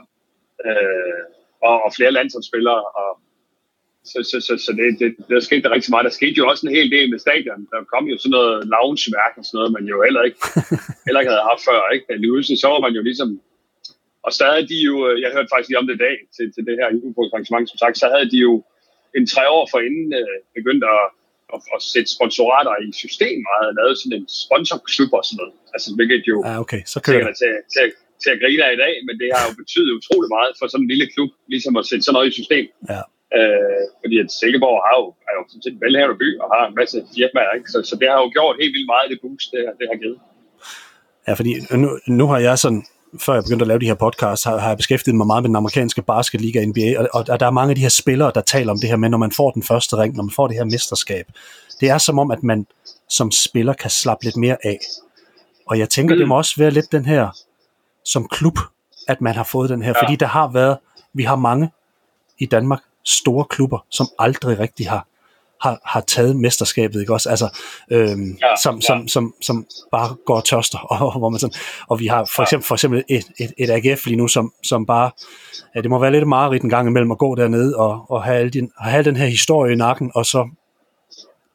[0.66, 1.24] øh,
[1.68, 3.10] og, og flere landsholdsspillere, og
[4.12, 6.08] så, så, så, så det, det, der skete der rigtig meget.
[6.10, 7.62] Der skete jo også en hel del med stadion.
[7.72, 10.40] Der kom jo sådan noget loungeværk og sådan noget, man jo heller ikke,
[11.08, 11.82] heller ikke havde haft før.
[11.94, 12.06] Ikke?
[12.10, 13.30] Da Louise, så var man jo ligesom...
[14.26, 14.96] Og stadig de jo...
[15.24, 17.96] Jeg hørte faktisk lige om det i dag til, til det her julebordsarrangement, som sagt,
[18.02, 18.54] så havde de jo
[19.18, 21.04] en tre år forinden øh, begyndt at,
[21.54, 25.56] at, at sætte sponsorater i system og havde lavet sådan en sponsorklub og sådan noget.
[25.76, 27.38] Altså, hvilket jo Ja, okay, så kører det.
[27.42, 27.86] til, til,
[28.22, 30.84] til at grine af i dag, men det har jo betydet utrolig meget for sådan
[30.84, 32.66] en lille klub, ligesom at sætte sådan noget i system.
[32.94, 33.02] Ja.
[33.38, 36.64] Øh, fordi at Silkeborg har jo, er jo sådan set en velhavende by og har
[36.68, 37.70] en masse firmaer, ikke?
[37.74, 40.20] Så, så det har jo gjort helt vildt meget, det boost, det, det har givet.
[41.28, 41.52] Ja, fordi
[41.84, 42.84] nu, nu har jeg sådan,
[43.26, 45.50] før jeg begyndte at lave de her podcasts, har, har jeg beskæftiget mig meget med
[45.50, 48.72] den amerikanske basketliga NBA, og, og der er mange af de her spillere, der taler
[48.72, 50.66] om det her med, når man får den første ring, når man får det her
[50.76, 51.26] mesterskab.
[51.82, 52.68] Det er som om, at man
[53.10, 54.80] som spiller kan slappe lidt mere af.
[55.68, 56.20] Og jeg tænker, mm.
[56.20, 57.30] det må også være lidt den her,
[58.06, 58.60] som klub,
[59.08, 59.94] at man har fået den her.
[59.96, 60.04] Ja.
[60.04, 60.78] fordi der har været,
[61.14, 61.70] vi har mange
[62.40, 65.08] i Danmark, store klubber, som aldrig rigtig har,
[65.62, 67.30] har, har taget mesterskabet, ikke også?
[67.30, 67.50] Altså,
[67.92, 68.82] øhm, ja, som, ja.
[68.82, 72.68] som, som, som bare går tørster, og, hvor man sådan, og vi har for eksempel,
[72.68, 75.12] for eksempel et, et, et AGF lige nu, som, som bare,
[75.76, 78.38] ja, det må være lidt mareridt en gang imellem at gå dernede og, og have,
[78.38, 80.50] al din, have al den her historie i nakken, og så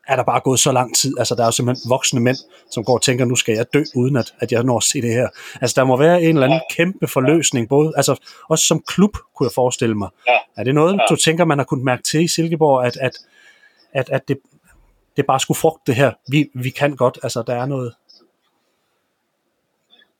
[0.09, 1.19] er der bare gået så lang tid.
[1.19, 2.37] Altså, der er jo simpelthen voksne mænd,
[2.71, 5.03] som går og tænker, nu skal jeg dø, uden at, at jeg når at se
[5.03, 5.29] det her.
[5.61, 9.47] Altså, der må være en eller anden kæmpe forløsning, både, altså, også som klub, kunne
[9.47, 10.09] jeg forestille mig.
[10.29, 10.39] Ja.
[10.57, 13.13] Er det noget, du tænker, man har kunnet mærke til i Silkeborg, at, at,
[13.93, 14.39] at, at det,
[15.17, 16.13] det bare skulle frugte det her?
[16.29, 17.95] Vi, vi kan godt, altså, der er noget...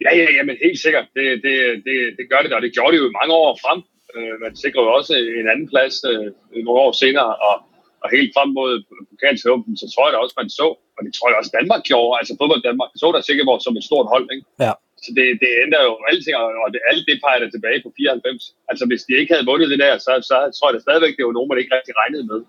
[0.05, 1.07] Ja, ja, ja, men helt sikkert.
[1.15, 1.57] Det, det,
[1.87, 3.83] det, det gør det, og det gjorde det jo mange år frem.
[4.17, 6.33] Øh, man sikrede også en anden plads øh,
[6.65, 7.57] nogle år senere, og,
[8.05, 8.71] og helt frem mod
[9.11, 12.13] pokalsåben, så tror jeg da også, man så, og det tror jeg også Danmark gjorde,
[12.21, 14.47] altså fodbold Danmark, så der Silkeborg som et stort hold, ikke?
[14.67, 14.73] Ja.
[15.05, 16.35] Så det, det ændrer jo alting,
[16.65, 18.43] og det, alt det peger tilbage på 94.
[18.71, 21.25] Altså hvis de ikke havde vundet det der, så, så tror jeg da stadigvæk, det
[21.29, 22.41] var nogen, man ikke rigtig regnede med.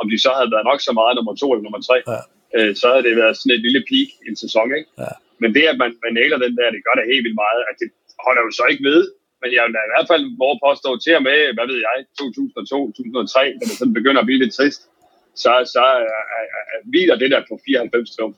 [0.00, 2.20] Om de så havde været nok så meget nummer to eller nummer tre, Ja.
[2.56, 4.88] øh, så havde det været sådan et lille peak i en sæson, ikke?
[5.04, 5.12] Ja.
[5.42, 7.62] Men det, at man, man nailer den der, det gør det helt vildt meget.
[7.70, 7.88] At det
[8.26, 9.00] holder jo så ikke ved.
[9.42, 11.96] Men jeg vil da i hvert fald våge påstå til og med, hvad ved jeg,
[12.20, 14.80] 2002-2003, da det sådan begynder at blive lidt trist,
[15.36, 16.00] så, så er,
[16.38, 18.36] er, er, hviler det der på 94 triumf.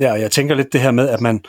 [0.00, 1.44] Ja, og jeg tænker lidt det her med, at man,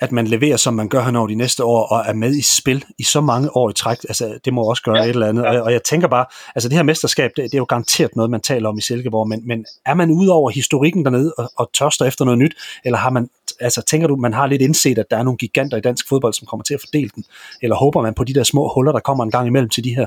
[0.00, 2.42] at man leverer, som man gør her over de næste år, og er med i
[2.42, 3.98] spil i så mange år i træk.
[4.08, 5.42] Altså, det må også gøre ja, Ja, et eller andet.
[5.42, 5.58] ja.
[5.58, 8.30] Og, og jeg tænker bare, altså det her mesterskab, det, det er jo garanteret noget,
[8.30, 11.70] man taler om i Silkeborg, men, men er man ude over historikken dernede og, og
[11.74, 13.28] tørster efter noget nyt, eller har man,
[13.60, 16.32] altså tænker du, man har lidt indset, at der er nogle giganter i dansk fodbold,
[16.32, 17.24] som kommer til at fordele den,
[17.62, 19.94] eller håber man på de der små huller, der kommer en gang imellem til de
[19.94, 20.06] her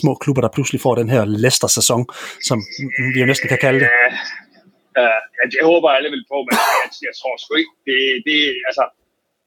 [0.00, 2.02] små klubber, der pludselig får den her Leicester-sæson,
[2.48, 2.58] som
[3.14, 3.88] vi jo næsten kan kalde det.
[4.00, 4.08] Ja,
[5.02, 8.38] ja, ja, det håber alle vil på, men jeg, jeg tror sgu ikke, det, det,
[8.68, 8.84] altså,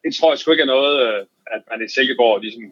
[0.03, 1.21] det tror jeg sgu ikke er noget, øh,
[1.55, 2.63] at man i Silkeborg ligesom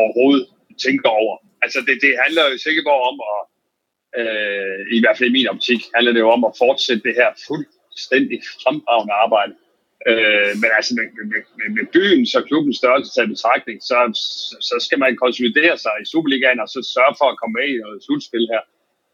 [0.00, 0.46] overhovedet
[0.84, 1.34] tænker over.
[1.64, 3.40] Altså, det, det handler jo i Silkeborg om at,
[4.20, 7.30] øh, i hvert fald i min optik, handler det jo om at fortsætte det her
[7.48, 9.52] fuldstændig fremragende arbejde.
[10.10, 13.98] Øh, men altså med, med, med, med byens og klubbens størrelse til betragtning, så,
[14.48, 17.66] så, så skal man konsolidere sig i Superligaen og så sørge for at komme med
[17.74, 18.62] i noget slutspil her.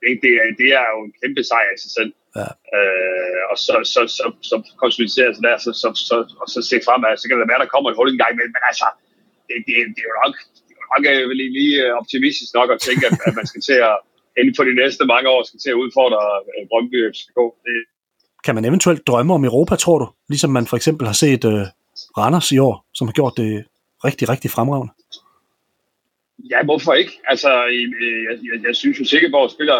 [0.02, 2.12] Det, det, er, det er jo en kæmpe sejr i sig selv.
[2.38, 2.48] Ja.
[2.76, 6.76] Øh, og så, så, så, så konsolidere sig der, så, så, så, og så se
[6.86, 7.12] fremad.
[7.16, 8.88] Så kan det være, der kommer et hul en gang imellem, men altså,
[9.48, 10.34] det, det, det er jo nok,
[10.66, 13.46] det er jo nok øh, vel lige øh, optimistisk nok at tænke, at, at man
[13.50, 13.96] skal til at
[14.38, 16.22] inden for de næste mange år skal til at udfordre
[16.52, 17.38] øh, Brøndby FCK.
[17.64, 17.76] Det,
[18.44, 20.08] Kan man eventuelt drømme om Europa, tror du?
[20.28, 21.66] Ligesom man for eksempel har set uh,
[22.18, 23.64] Randers i år, som har gjort det
[24.04, 24.92] rigtig, rigtig fremragende.
[26.50, 27.12] Ja, hvorfor ikke?
[27.32, 29.78] Altså, øh, jeg, jeg, jeg synes jo, Silkeborg spiller,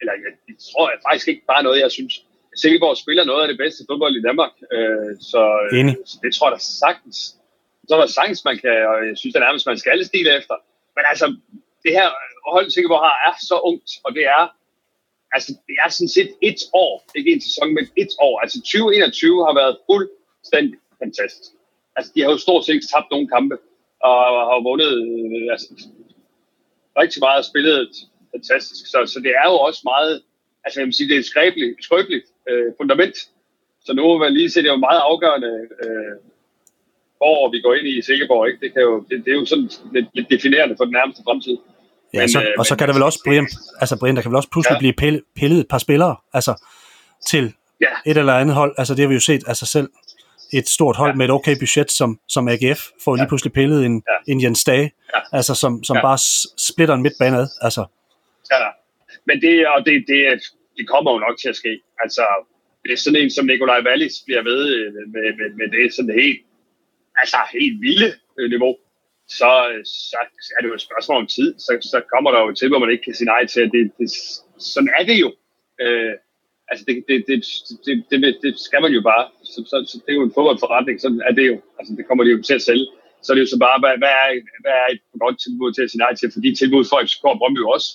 [0.00, 2.14] eller jeg, jeg tror jeg faktisk ikke bare noget, jeg synes.
[2.62, 6.46] Silkeborg spiller noget af det bedste fodbold i Danmark, øh, så, øh, så det tror
[6.48, 7.16] jeg da sagtens.
[7.88, 10.10] Så er der sagtens, man kan, og jeg synes, det er nærmest, man skal alle
[10.10, 10.56] stile efter.
[10.96, 11.26] Men altså,
[11.84, 12.08] det her
[12.52, 14.42] hold, Silkeborg har, er så ungt, og det er,
[15.36, 18.34] altså, det er sådan set et år, ikke en sæson, men et år.
[18.42, 21.50] Altså, 2021 har været fuldstændig fantastisk.
[21.96, 23.56] Altså, de har jo stort set ikke tabt nogen kampe,
[24.08, 24.16] og
[24.50, 25.68] har vundet øh, altså,
[27.00, 27.78] rigtig meget og spillet
[28.34, 28.82] fantastisk.
[28.92, 30.12] Så, så det er jo også meget,
[30.64, 33.16] altså jeg vil sige, det er et skrøbeligt, skrøbeligt øh, fundament.
[33.86, 35.52] Så nu må man lige se, det er jo meget afgørende,
[35.84, 36.14] øh,
[37.20, 38.48] hvor vi går ind i Silkeborg.
[38.48, 38.60] Ikke?
[38.64, 41.56] Det, kan jo, det, det er jo sådan lidt, lidt definerende for den nærmeste fremtid.
[42.14, 43.48] Ja, Men, så, øh, og så kan der vel også, altså, Brian,
[43.80, 44.78] altså Brian, der kan vel også pludselig ja.
[44.78, 46.64] Blive pillet, pillet et par spillere, altså
[47.26, 47.86] til Ja.
[48.10, 48.74] et eller andet hold.
[48.78, 49.88] Altså det har vi jo set af sig selv.
[50.52, 51.14] Et stort hold ja.
[51.14, 53.28] Med et okay budget, som, som AGF får lige Ja.
[53.28, 54.32] pludselig pillet en, Ja.
[54.32, 55.20] en Jens Dage, Ja.
[55.36, 56.02] altså som, som Ja.
[56.02, 56.18] bare
[56.68, 57.48] splitter en midtbane ad.
[57.60, 57.84] Altså,
[58.50, 58.56] Ja,
[59.26, 60.42] men det, og det, det,
[60.78, 61.80] det kommer jo nok til at ske.
[62.02, 62.24] Altså,
[62.84, 66.14] det er sådan en, som Nikolaj Wallis bliver ved øh, med, med, med det sådan
[66.22, 66.40] helt,
[67.16, 68.76] altså helt vilde øh, niveau,
[69.28, 69.50] så,
[70.46, 71.48] så, er det jo et spørgsmål om tid.
[71.58, 73.82] Så, så kommer der jo til, hvor man ikke kan sige nej til, at det,
[73.98, 74.08] det,
[74.72, 75.28] sådan er det jo.
[75.84, 76.14] Øh,
[76.70, 77.38] altså, det, det, det,
[77.86, 79.24] det, det, det, skal man jo bare.
[79.52, 81.56] Så, så, så det er jo en fodboldforretning, sådan er det jo.
[81.78, 82.86] Altså, det kommer de jo til at sælge.
[83.22, 84.28] Så er det jo så bare, hvad, hvad, er,
[84.64, 86.32] hvad er et godt tilbud til at sige nej til?
[86.32, 87.88] For de tilbud får FCK og Brøndby også.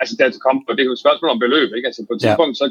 [0.00, 1.88] Altså, der kommer, det er jo et spørgsmål om beløb, ikke?
[1.90, 2.24] Altså, på et Ja.
[2.24, 2.66] tidspunkt, så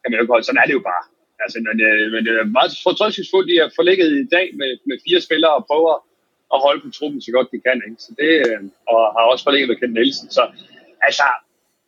[0.00, 1.04] kan man jo holde, sådan er det jo bare.
[1.44, 4.96] Altså, men, øh, men det er meget fortrøstningsfuldt, de er forlægget i dag med, med
[5.06, 5.92] fire spillere og prøver
[6.54, 8.00] at holde på truppen så godt de kan, ikke?
[8.06, 8.60] Så det, øh,
[8.92, 10.28] og har også forlænget med Kent Nielsen.
[10.36, 10.42] Så
[11.08, 11.26] altså,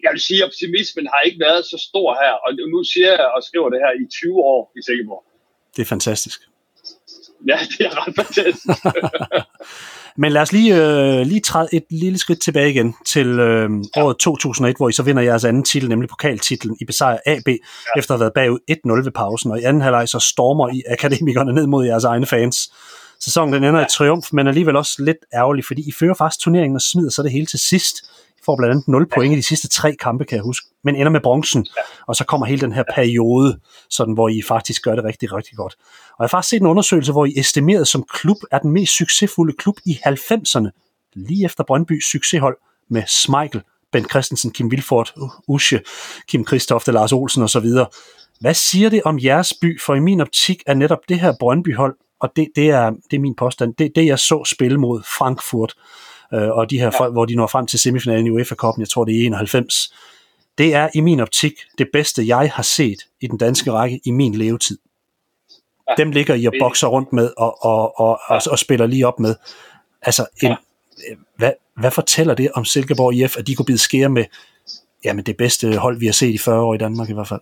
[0.04, 3.28] jeg vil sige, at optimismen har ikke været så stor her, og nu siger jeg
[3.36, 5.24] og skriver det her i 20 år i Silkeborg.
[5.76, 6.40] det er fantastisk.
[7.50, 8.78] Ja, det er ret fantastisk.
[10.22, 14.16] Men lad os lige, øh, lige træde et lille skridt tilbage igen til øh, året
[14.16, 16.76] 2001, hvor I så vinder jeres anden titel, nemlig pokaltitlen.
[16.80, 17.54] I besejrer AB, ja.
[17.98, 20.82] efter at have været bagud 1-0 ved pausen, og i anden halvleg så stormer I
[20.88, 22.72] akademikerne ned mod jeres egne fans.
[23.20, 23.86] Sæsonen den ender ja.
[23.86, 27.22] i triumf, men alligevel også lidt ærgerlig, fordi I fører faktisk turneringen og smider så
[27.22, 27.96] det hele til sidst.
[28.38, 30.96] I får blandt andet 0 point i de sidste tre kampe, kan jeg huske, men
[30.96, 31.82] ender med bronzen, ja.
[32.06, 33.58] og så kommer hele den her periode,
[33.90, 35.76] sådan, hvor I faktisk gør det rigtig, rigtig godt.
[36.10, 38.92] Og jeg har faktisk set en undersøgelse, hvor I estimeret som klub er den mest
[38.92, 40.68] succesfulde klub i 90'erne,
[41.14, 42.56] lige efter Brøndbys succeshold
[42.90, 43.62] med Smeichel,
[43.92, 45.14] Ben Christensen, Kim Vilfort,
[45.48, 45.80] Usche,
[46.28, 47.66] Kim Kristofte, Lars Olsen osv.
[48.40, 49.80] Hvad siger det om jeres by?
[49.80, 53.20] For i min optik er netop det her Brøndby-hold, og det, det, er, det er
[53.20, 55.74] min påstand, det, det jeg så spille mod Frankfurt,
[56.34, 57.00] øh, og de her ja.
[57.00, 59.94] folk, hvor de når frem til semifinalen i UEFA-koppen, jeg tror det er 91,
[60.58, 64.10] det er i min optik det bedste, jeg har set i den danske række i
[64.10, 64.78] min levetid.
[65.90, 65.94] Ja.
[65.96, 68.34] Dem ligger I og bokser rundt med og, og, og, ja.
[68.34, 69.34] og, og spiller lige op med.
[70.02, 70.56] Altså, en, ja.
[71.36, 74.24] hvad, hvad fortæller det om Silkeborg IF, at de kunne bide skære med
[75.04, 77.40] jamen, det bedste hold, vi har set i 40 år i Danmark i hvert fald?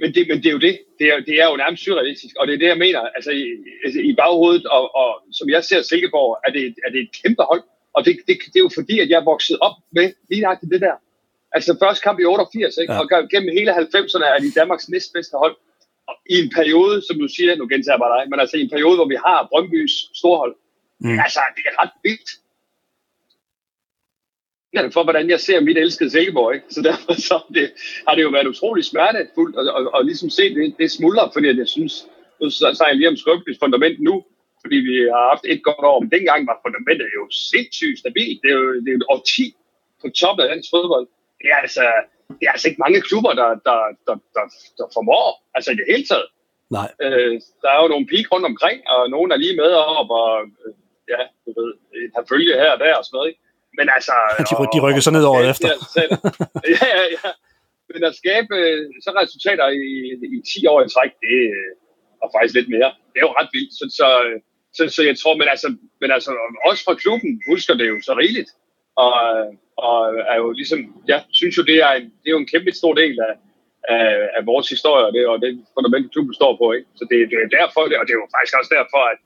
[0.00, 0.74] Men det, men det er jo det.
[0.98, 3.00] Det er, det er jo nærmest surrealistisk, og det er det, jeg mener.
[3.16, 3.44] Altså i,
[3.84, 7.42] altså, i baghovedet, og, og som jeg ser Silkeborg, er det, er det et kæmpe
[7.50, 7.62] hold.
[7.96, 10.72] Og det, det, det er jo fordi, at jeg er vokset op med lige nøjagtigt
[10.72, 10.96] det der.
[11.52, 12.92] Altså første kamp i 88, ikke?
[12.92, 12.98] Ja.
[13.00, 15.56] og gennem hele 90'erne er de Danmarks næstbedste hold.
[16.08, 18.62] Og i en periode, som du siger, nu gentager jeg bare dig, men altså i
[18.66, 20.54] en periode, hvor vi har Brøndbys storhold.
[21.00, 21.18] Mm.
[21.24, 22.30] Altså, det er ret vildt
[24.92, 26.54] for, hvordan jeg ser mit elskede Silkeborg.
[26.54, 26.66] Ikke?
[26.70, 27.72] Så derfor så det,
[28.08, 31.58] har det jo været utrolig smertefuldt at, og, og ligesom se det, det smuldre, fordi
[31.58, 31.94] jeg synes,
[32.40, 34.24] nu så jeg lige om skrøbeligt fundament nu,
[34.62, 38.38] fordi vi har haft et godt år, men dengang var fundamentet jo sindssygt stabilt.
[38.42, 39.46] Det er jo, det er jo et årti
[40.00, 41.06] på toppen af dansk fodbold.
[41.40, 41.84] Det er altså,
[42.38, 44.44] det er altså ikke mange klubber, der, der, der, der,
[44.78, 46.28] der formår, altså i det hele taget.
[46.78, 46.88] Nej.
[47.04, 50.32] Øh, der er jo nogle peak rundt omkring, og nogen er lige med op, og
[50.64, 50.74] øh,
[51.12, 51.70] ja, du ved,
[52.16, 53.28] har følge her og der og sådan noget.
[53.30, 53.40] Ikke?
[53.78, 54.14] Men altså...
[54.48, 55.68] de, de rykker så ned året efter.
[56.76, 57.30] ja, ja, ja.
[57.92, 58.56] Men at skabe
[59.04, 59.86] så resultater i,
[60.36, 61.36] i 10 år i træk, det
[62.22, 62.90] er faktisk lidt mere.
[63.12, 63.72] Det er jo ret vildt.
[63.78, 64.08] Så, så,
[64.76, 65.68] så, så jeg tror, men altså,
[66.00, 66.30] men altså
[66.68, 68.50] også fra klubben husker det jo så rigeligt.
[69.04, 69.14] Og,
[69.86, 69.96] og
[70.32, 70.80] er jo ligesom,
[71.12, 73.34] jeg synes jo, det er, en, det er jo en kæmpe stor del af,
[73.94, 74.06] af,
[74.36, 76.66] af vores historie, og det, og det fundament, klubben står på.
[76.76, 76.88] Ikke?
[76.98, 79.18] Så det, det er derfor, det, og det er jo faktisk også derfor, at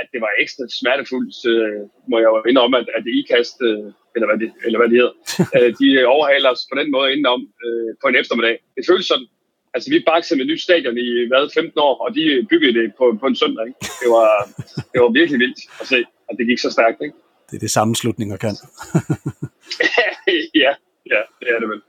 [0.00, 1.80] at det var ekstra smertefuldt, øh,
[2.10, 5.14] må jeg jo indrømme, at, at IKAST, øh, eller, hvad det, eller hvad det hedder,
[5.56, 8.56] øh, de overhaler os på den måde indenom øh, på en eftermiddag.
[8.76, 9.28] Det føles sådan.
[9.74, 12.86] Altså, vi baksede med et nyt stadion i hvad, 15 år, og de byggede det
[12.98, 13.64] på, på en søndag.
[13.66, 13.80] Ikke?
[14.02, 14.28] Det, var,
[14.92, 16.98] det var virkelig vildt at se, at det gik så stærkt.
[17.06, 17.16] Ikke?
[17.48, 18.54] Det er det sammenslutninger kan.
[20.62, 20.72] ja,
[21.12, 21.80] ja, det er det vel.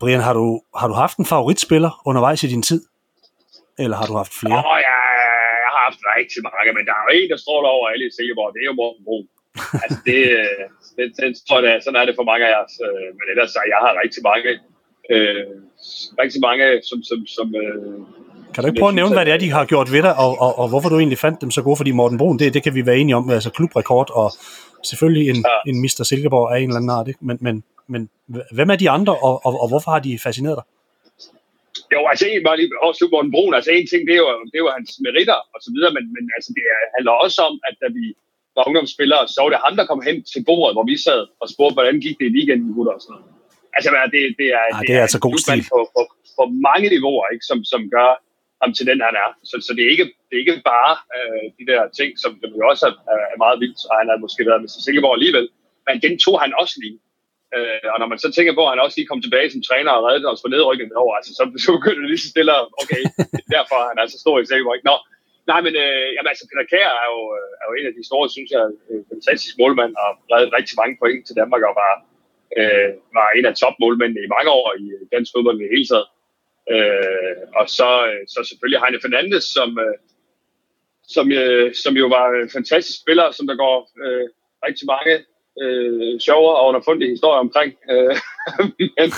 [0.00, 2.80] Brian, har du, har du haft en favoritspiller undervejs i din tid?
[3.78, 4.58] Eller har du haft flere?
[4.58, 4.99] Åh, oh, ja,
[6.20, 8.60] rigtig mange, men der er jo en, der står der over alle i Silkeborg, det
[8.62, 9.26] er jo Morten Brun.
[9.84, 10.18] altså det,
[10.96, 12.74] det, det, tror jeg, sådan er det for mange af os.
[12.86, 14.50] Øh, men ellers, jeg har rigtig mange,
[15.12, 15.44] øh,
[16.22, 17.98] rigtig mange, som, som, som øh,
[18.54, 20.32] kan du ikke prøve at nævne, hvad det er, de har gjort ved dig, og,
[20.40, 21.76] og, og hvorfor du egentlig fandt dem så gode?
[21.76, 24.32] Fordi Morten Brun, det, det kan vi være enige om, altså klubrekord, og
[24.84, 25.70] selvfølgelig en, ja.
[25.70, 26.02] en Mr.
[26.04, 27.08] Silkeborg af en eller anden art.
[27.08, 27.20] Ikke?
[27.22, 28.10] Men, men, men
[28.52, 30.64] hvem er de andre, og, og, og hvorfor har de fascineret dig?
[31.94, 34.56] Jo, altså en var lige også Morten Brun, altså en ting, det er jo, det
[34.58, 36.64] er jo hans meritter og så videre, men, men altså det
[36.96, 38.04] handler også om, at da vi
[38.56, 41.46] var ungdomsspillere, så var det ham, der kom hen til bordet, hvor vi sad og
[41.52, 43.28] spurgte, hvordan gik det i weekenden, gutter og sådan noget.
[43.76, 45.60] Altså det, det er, ja, det, det er, er altså god stil.
[45.72, 46.02] På, på,
[46.38, 48.10] på, mange niveauer, ikke, som, som gør
[48.62, 49.30] ham til den, han er.
[49.50, 52.64] Så, så det, er ikke, det er ikke bare øh, de der ting, som jo
[52.72, 55.46] også er, er meget vildt, og han har måske været med Silkeborg alligevel,
[55.86, 56.98] men den tog han også lige.
[57.56, 59.92] Øh, og når man så tænker på, at han også lige kom tilbage som træner
[59.96, 63.02] og reddede os for nedrykket over, altså, så, så begynder det lige så stille, okay,
[63.56, 64.88] derfor er han altså stor i Silkeborg.
[64.90, 64.96] Nå,
[65.50, 68.08] nej, men øh, jamen, altså, Peter Kjær er jo, øh, er jo en af de
[68.10, 71.94] store, synes jeg, øh, fantastisk målmand, og reddet rigtig mange point til Danmark, og var,
[72.58, 76.08] øh, var en af topmålmændene i mange år i øh, dansk fodbold i hele taget.
[76.74, 77.90] Øh, og så,
[78.32, 79.96] så selvfølgelig Heine Fernandes, som, øh,
[81.14, 84.26] som, øh, som jo var en fantastisk spiller, som der går øh,
[84.66, 85.12] rigtig mange
[85.62, 87.70] øh, sjovere og underfundige historier omkring.
[87.92, 88.14] Øh,
[88.96, 89.08] men,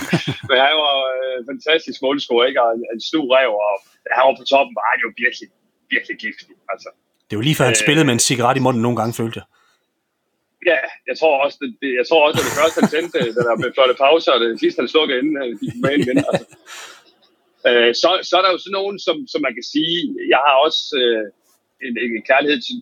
[0.48, 2.62] men han var øh, fantastisk målscorer, ikke?
[2.64, 3.74] Og en, en stor rev, og
[4.16, 5.48] han var på toppen, var han jo virkelig,
[5.94, 6.54] virkelig giftig.
[6.72, 6.88] Altså.
[7.28, 9.38] Det var lige før han øh, spillede med en cigaret i munden nogle gange, følte
[9.40, 9.46] jeg.
[10.70, 13.40] Ja, jeg tror også, det, det, jeg tror også, at det første, han sendte, da
[13.48, 16.18] der blev flotte pauser, og det sidste, han slukkede inden, han gik med ind igen.
[16.30, 16.46] Altså.
[17.70, 19.96] Øh, så, så er der jo sådan nogen, som, som man kan sige,
[20.32, 21.24] jeg har også øh,
[21.86, 22.76] en, en kærlighed til,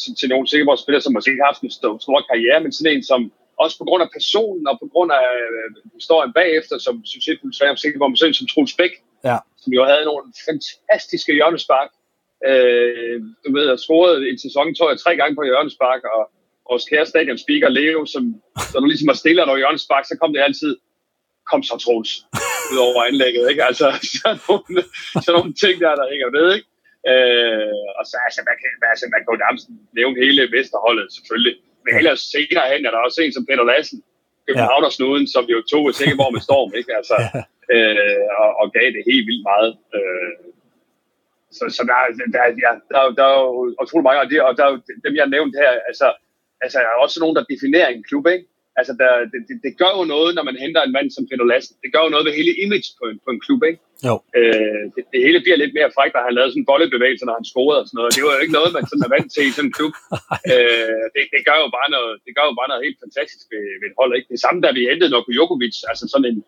[0.00, 2.92] til, til nogle Silkeborg-spillere, som måske ikke har haft en stor, stor karriere, men sådan
[2.94, 3.20] en, som
[3.64, 5.68] også på grund af personen og på grund af øh,
[5.98, 8.94] historien bagefter, som succesfuld svære om Silkeborg, men sådan som Troels Bæk,
[9.28, 9.38] ja.
[9.62, 11.90] som jo havde nogle fantastiske hjørnespark.
[12.48, 16.22] Øh, du ved, jeg scorede en sæson, tror jeg, tre gange på hjørnespark, og
[16.70, 18.24] vores kære stadion speaker Leo, som,
[18.72, 20.72] som ligesom var stille når hjørnespark, så kom det altid,
[21.50, 22.12] kom så Troels,
[22.72, 23.64] ud over anlægget, ikke?
[23.70, 23.86] Altså,
[24.16, 24.82] sådan nogle,
[25.24, 26.68] sådan nogle ting der, der hænger ved, ikke?
[27.12, 29.64] Øh, og så altså, man kan, altså, man kan jo nærmest
[29.98, 31.54] nævne hele Vesterholdet selvfølgelig.
[31.84, 33.98] Men ellers senere hen er der også en som Peter Lassen,
[34.46, 35.32] Københavnersnuden, ja.
[35.34, 36.92] som jo tog et Sikkerborg med storm, ikke?
[37.00, 37.16] Altså,
[37.74, 39.72] øh, og, og, gav det helt vildt meget.
[39.96, 40.34] Øh,
[41.56, 41.98] så, så der,
[42.34, 44.66] der, ja, der, der er jo utrolig mange, og, det, og der,
[45.04, 46.08] dem jeg har nævnt her, altså,
[46.64, 48.46] altså er også nogen, der definerer en klub, ikke?
[48.80, 51.46] Altså der, det, det, det, gør jo noget, når man henter en mand som Peter
[51.52, 51.74] Lassen.
[51.82, 53.80] Det gør jo noget ved hele image på en, på en klub, ikke?
[54.08, 54.14] Jo.
[54.38, 57.36] Øh, det, det, hele bliver lidt mere frækt, at han lavede sådan en bollebevægelse, når
[57.40, 58.12] han scorede og sådan noget.
[58.16, 59.94] Det var jo ikke noget, man sådan er vant til i sådan en klub.
[60.52, 63.64] øh, det, det, gør jo bare noget, det gør jo bare noget helt fantastisk ved,
[63.80, 64.30] ved et hold, ikke?
[64.34, 66.38] Det samme, da vi hentede Noko Jokovic, altså sådan en,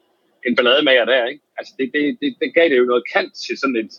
[0.47, 1.43] en ballademager der, ikke?
[1.59, 3.93] Altså det, det, det, det gav det jo noget kant til sådan et,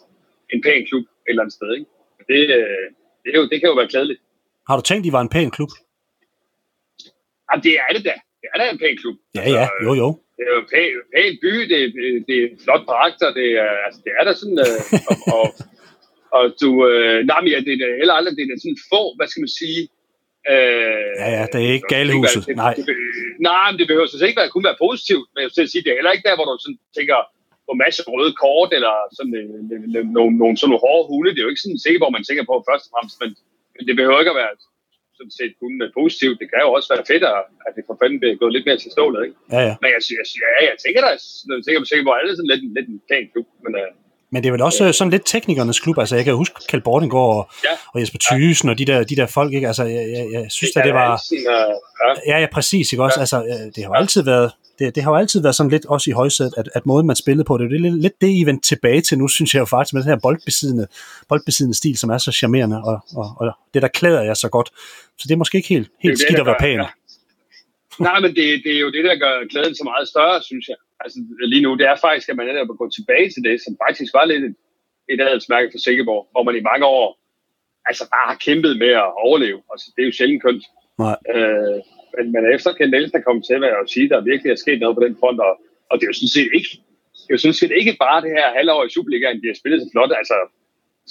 [0.53, 1.89] en pæn klub et eller andet sted, ikke?
[2.31, 2.85] Det, øh,
[3.23, 4.21] det, er jo, det kan jo være glædeligt.
[4.67, 5.71] Har du tænkt, I var en pæn klub?
[7.51, 8.15] Jamen, det er det da.
[8.41, 9.15] Det er da en pæn klub.
[9.35, 10.07] Ja, ja, Altså, jo, jo.
[10.37, 13.71] Det er jo en pæn, pæn by, det, er- det er flot dragter, det er,
[13.85, 14.77] altså, det er da sådan, øh,
[15.11, 15.45] og, og,
[16.37, 19.01] og du, øh, nej, men ja, det er heller aldrig, det er da sådan få,
[19.17, 19.81] hvad skal man sige,
[20.51, 22.73] øh, Ja, ja, det er ikke galehuset, det, nej.
[22.77, 22.95] Det, det,
[23.49, 25.91] nej, men det behøver så ikke være, kun være positivt, men jeg vil sige, det
[25.91, 27.17] er heller ikke der, hvor du sådan tænker
[27.67, 31.29] på masse røde kort, eller sådan øh, øh, øh, nogle, nogle, sådan nogle hårde hunde,
[31.33, 33.29] det er jo ikke sådan sikkert, hvor man tænker på først og fremmest, men
[33.87, 34.53] det behøver ikke at være
[35.21, 37.23] sådan set kun øh, positivt, det kan jo også være fedt,
[37.67, 39.35] at det for fanden bliver gået lidt mere til stålet, ikke?
[39.55, 39.73] Ja, ja.
[39.81, 41.09] Men jeg, jeg, ja, jeg tænker da,
[41.77, 43.89] jeg tænker på alle er sådan lidt, lidt en pæn klub, men øh,
[44.33, 45.97] Men det er vel også øh, sådan lidt teknikernes klub.
[46.03, 47.73] Altså, jeg kan huske Kjeld Bordinggaard og, Ja.
[47.93, 49.67] og Jesper Thysen og de der, de der folk, ikke?
[49.71, 51.09] Altså, jeg, jeg, jeg synes, at det var...
[51.49, 52.09] Ja.
[52.31, 53.19] Ja, ja, præcis, ikke også?
[53.19, 53.23] Ja.
[53.25, 53.37] Altså,
[53.73, 54.49] det har jo altid været...
[54.81, 57.15] Det, det har jo altid været sådan lidt også i højsædet, at, at måden man
[57.15, 59.65] spillede på, det er lidt, lidt det, I vendte tilbage til nu, synes jeg jo
[59.65, 60.87] faktisk, med den her boldbesiddende,
[61.29, 64.69] boldbesiddende stil, som er så charmerende, og, og, og det, der klæder jeg så godt.
[65.19, 66.79] Så det er måske ikke helt, helt det, skidt der at være pæn.
[66.79, 66.87] ja.
[68.07, 70.79] Nej, men det, det er jo det, der gør glæden så meget større, synes jeg.
[71.03, 71.17] Altså
[71.51, 74.11] lige nu, det er faktisk, at man netop at gå tilbage til det, som faktisk
[74.13, 74.55] var lidt et,
[75.13, 77.07] et adelsmærke for Sikkeborg, hvor man i mange år
[77.89, 79.59] altså bare har kæmpet med at overleve.
[79.71, 80.63] Altså, det er jo sjældent kønt.
[81.03, 81.17] Nej.
[81.35, 81.79] Øh,
[82.15, 84.51] men, men efter Ken Nielsen er kommet til, vil jeg jo sige, at der virkelig
[84.51, 85.53] er sket noget på den front, og,
[85.89, 86.71] og det er jo sådan set ikke,
[87.21, 89.81] det er jo sådan set ikke bare det her halvår i Superligaen, de har spillet
[89.81, 90.11] så flot.
[90.21, 90.37] Altså,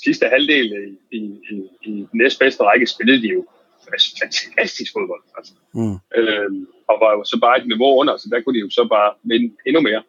[0.04, 1.20] sidste halvdel i, i,
[1.50, 1.56] i,
[1.88, 3.40] i den næstbedste række spillede de jo
[3.88, 5.22] fantastisk fodbold.
[5.36, 5.52] Altså.
[5.74, 5.96] Mm.
[6.18, 8.84] Øhm, og var jo så bare et niveau under, så der kunne de jo så
[8.96, 10.02] bare vinde endnu mere.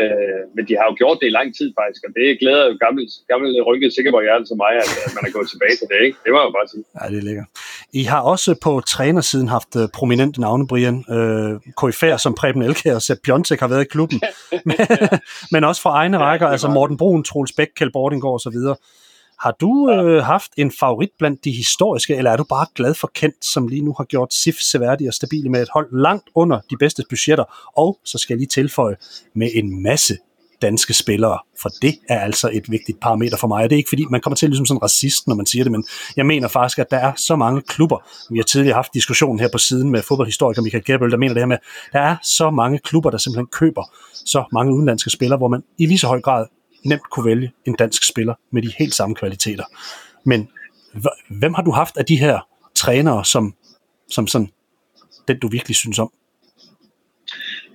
[0.00, 2.74] Øh, men de har jo gjort det i lang tid faktisk, og det glæder jo
[2.84, 5.98] gammel, gammel rynket Sikkerborg hjerte som mig, at, at man er gået tilbage til det,
[6.06, 6.18] ikke?
[6.24, 6.84] Det var jo bare sige.
[6.96, 7.48] Ja, det er lækkert.
[7.92, 11.04] I har også på trænersiden haft uh, prominente navne, Brian.
[11.08, 14.20] Uh, KFR som Preben Elkær og Sepp Piontek har været i klubben.
[14.64, 14.76] men,
[15.52, 18.56] men også fra egne Ja, rækker, altså Morten Brun, Troels Bæk, Kjeld Bordinggaard osv.
[19.40, 23.10] Har du øh, haft en favorit blandt de historiske, eller er du bare glad for
[23.14, 26.60] Kent, som lige nu har gjort SIF seværdig og stabile med et hold langt under
[26.70, 27.44] de bedste budgetter,
[27.76, 28.96] og så skal jeg lige tilføje
[29.34, 30.16] med en masse
[30.62, 33.64] danske spillere, for det er altså et vigtigt parameter for mig.
[33.64, 35.64] Og det er ikke fordi, man kommer til ligesom sådan en racist, når man siger
[35.64, 35.84] det, men
[36.16, 37.98] jeg mener faktisk, at der er så mange klubber.
[38.30, 41.40] Vi har tidligere haft diskussionen her på siden med fodboldhistoriker Michael Gerbøl, der mener det
[41.40, 41.58] her med,
[41.92, 45.86] der er så mange klubber, der simpelthen køber så mange udenlandske spillere, hvor man i
[45.86, 46.46] lige så høj grad
[46.84, 49.64] nemt kunne vælge en dansk spiller med de helt samme kvaliteter.
[50.24, 50.48] Men
[51.30, 52.40] hvem har du haft af de her
[52.74, 53.54] trænere, som,
[54.10, 54.48] som sådan,
[55.28, 56.10] den du virkelig synes om?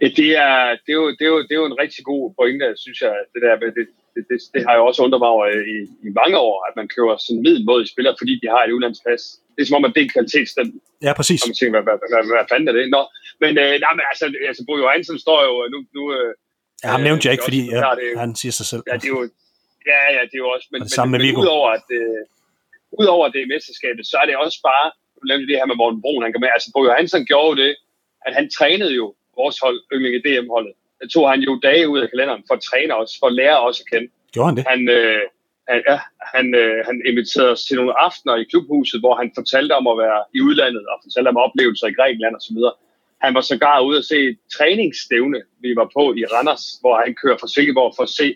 [0.02, 2.68] Det, er, det, er jo, det, er jo, det er jo en rigtig god pointe,
[2.84, 3.14] synes jeg.
[3.34, 3.86] Det, der, med det,
[4.16, 5.78] det, det, det har jo også undret mig over i,
[6.08, 9.22] i mange år, at man køber sådan middelmådige spillere, fordi de har et udlandspas.
[9.56, 10.78] Det er som om, at det er en kvalitetsstempel.
[11.08, 11.40] Ja, præcis.
[11.44, 12.84] Og man tænker, hvad, hvad, hvad, hvad, fanden er det?
[12.96, 13.02] Nå,
[13.44, 15.78] men, øh, nej, men altså, altså Bo Johansen står jo nu...
[15.98, 16.32] nu øh,
[16.84, 18.84] Ja, ham nævnte jeg ikke, fordi det er ja, det jo- han siger sig selv.
[18.90, 19.24] Ja, det er jo,
[19.92, 21.38] ja, ja, det er jo også, men, Og det samme med men, Viggo.
[21.40, 22.22] men udover, at, øh,
[23.02, 24.86] udover det mesterskabet, så er det også bare,
[25.20, 27.56] du nævnte det her med Morten Brun, han kan med, altså Bo Johansen gjorde jo
[27.64, 27.72] det,
[28.26, 29.06] at han trænede jo
[29.42, 30.74] vores hold, Ynglinge DM-holdet.
[31.00, 33.60] Der tog han jo dage ud af kalenderen for at træne os, for at lære
[33.68, 34.08] os at kende.
[34.34, 34.66] Gjorde han det?
[34.68, 35.22] Han, øh,
[35.70, 35.98] han, ja,
[36.36, 39.98] han, øh, han inviterede os til nogle aftener i klubhuset, hvor han fortalte om at
[39.98, 42.60] være i udlandet, og fortalte om oplevelser i Grækenland osv.
[43.26, 47.16] Han var sågar ude at se et træningsstævne, vi var på i Randers, hvor han
[47.22, 48.28] kører fra Silkeborg for at se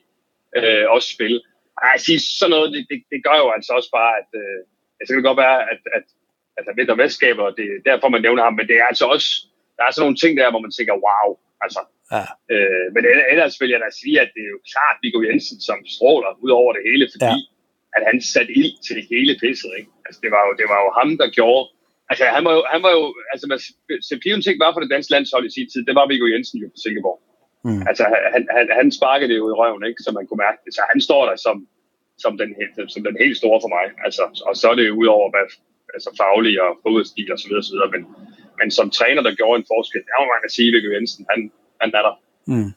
[0.57, 1.39] øh, os spille.
[1.83, 4.59] Ej, jeg siger, sådan noget, det, det, det gør jo altså også bare, at øh,
[4.97, 6.05] altså, det kan godt være, at, at,
[6.57, 9.05] at han vinder mesterskaber, og det er derfor, man nævner ham, men det er altså
[9.15, 9.29] også,
[9.79, 11.27] der er sådan nogle ting der, hvor man tænker, wow,
[11.65, 11.81] altså,
[12.15, 12.25] Ja.
[12.53, 13.01] Øh, men
[13.33, 16.51] ellers vil jeg da sige, at det er jo klart Viggo Jensen, som stråler ud
[16.59, 17.95] over det hele, fordi ja.
[17.95, 19.71] at han satte ild til det hele pisset.
[19.79, 19.91] Ikke?
[20.05, 21.63] Altså, det, var jo, det var jo ham, der gjorde...
[22.11, 22.61] Altså, han var jo...
[22.73, 23.03] Han var jo
[23.33, 23.59] altså, hvad
[24.09, 26.67] Sepion ting var for det danske landshold i sin tid, det var Viggo Jensen jo
[26.73, 27.19] på Silkeborg.
[27.67, 27.83] Mm.
[27.89, 28.03] Altså,
[28.33, 30.03] han, han, han sparkede det jo i røven, ikke?
[30.03, 30.71] så man kunne mærke det.
[30.77, 31.57] Så han står der som,
[32.23, 33.85] som, den, helt, som den helt store for mig.
[34.05, 35.45] Altså, og så er det jo ud over, hvad,
[35.95, 37.91] altså faglig og fodboldstil og så videre, så videre.
[37.95, 38.03] Men,
[38.59, 41.39] men som træner, der gjorde en forskel, der må man sige, Viggo Jensen, han,
[41.81, 42.15] han er der.
[42.51, 42.71] Mm.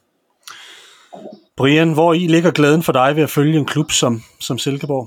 [1.57, 5.05] Brian, hvor i ligger glæden for dig ved at følge en klub som, som Silkeborg?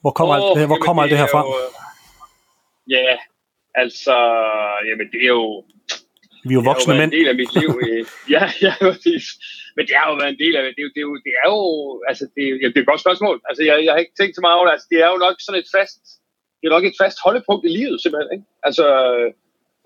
[0.00, 1.42] Hvor kommer, oh, alt, det, her- hvor kommer alt det her fra?
[1.48, 1.68] Øh,
[2.96, 3.16] ja,
[3.82, 4.16] altså,
[4.88, 5.44] jamen det er jo,
[6.48, 7.12] Vi er jo det har jo voksne været mænd.
[7.12, 7.68] en del af mit liv.
[8.34, 9.24] Ja, ja, præcis.
[9.76, 10.72] Men det har jo været en del af det.
[10.76, 11.60] Det er jo, det er jo, det er jo
[12.10, 13.36] altså, det er, det er et godt spørgsmål.
[13.48, 14.74] Altså, jeg, jeg har ikke tænkt så meget over det.
[14.76, 16.00] Altså, det er jo nok sådan et fast,
[16.58, 18.32] det er nok et fast holdepunkt i livet, simpelthen.
[18.34, 18.46] Ikke?
[18.68, 18.86] Altså,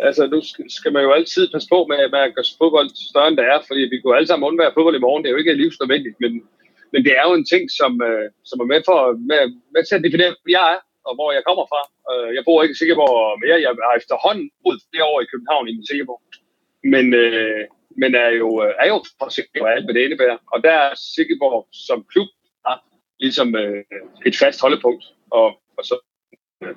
[0.09, 0.39] Altså, nu
[0.79, 3.59] skal man jo altid passe på med, med at gøre fodbold større, end det er,
[3.69, 5.23] fordi vi kunne alle sammen undvære fodbold i morgen.
[5.23, 6.33] Det er jo ikke livsnødvendigt, men,
[6.93, 8.99] men det er jo en ting, som, øh, som er med, for,
[9.31, 9.41] med,
[9.75, 11.83] med til at definere, hvor jeg er, og hvor jeg kommer fra.
[12.11, 13.65] Øh, jeg bor ikke i Silkeborg mere.
[13.67, 16.21] Jeg har efterhånden boet flere år i København i Silkeborg.
[16.95, 17.63] Men, øh,
[18.01, 18.49] men er jo,
[18.83, 20.39] er jo for Silkeborg alt, hvad det indebærer.
[20.53, 22.29] Og der er Silkeborg som klub
[22.71, 22.77] er
[23.25, 23.83] ligesom øh,
[24.29, 25.05] et fast holdepunkt.
[25.39, 25.49] Og,
[25.79, 25.95] og så
[26.63, 26.75] øh,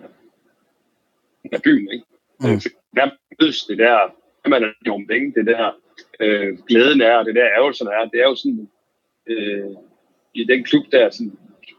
[1.52, 2.06] er byen, ikke?
[2.40, 2.60] Mm.
[2.96, 3.10] Der
[3.42, 3.98] mødes det der,
[4.44, 5.72] at man er om penge, det der
[6.20, 8.70] øh, glæden er, og det der ærgelsen er, det er jo sådan,
[9.28, 9.72] øh,
[10.34, 11.38] i den klub der, sådan,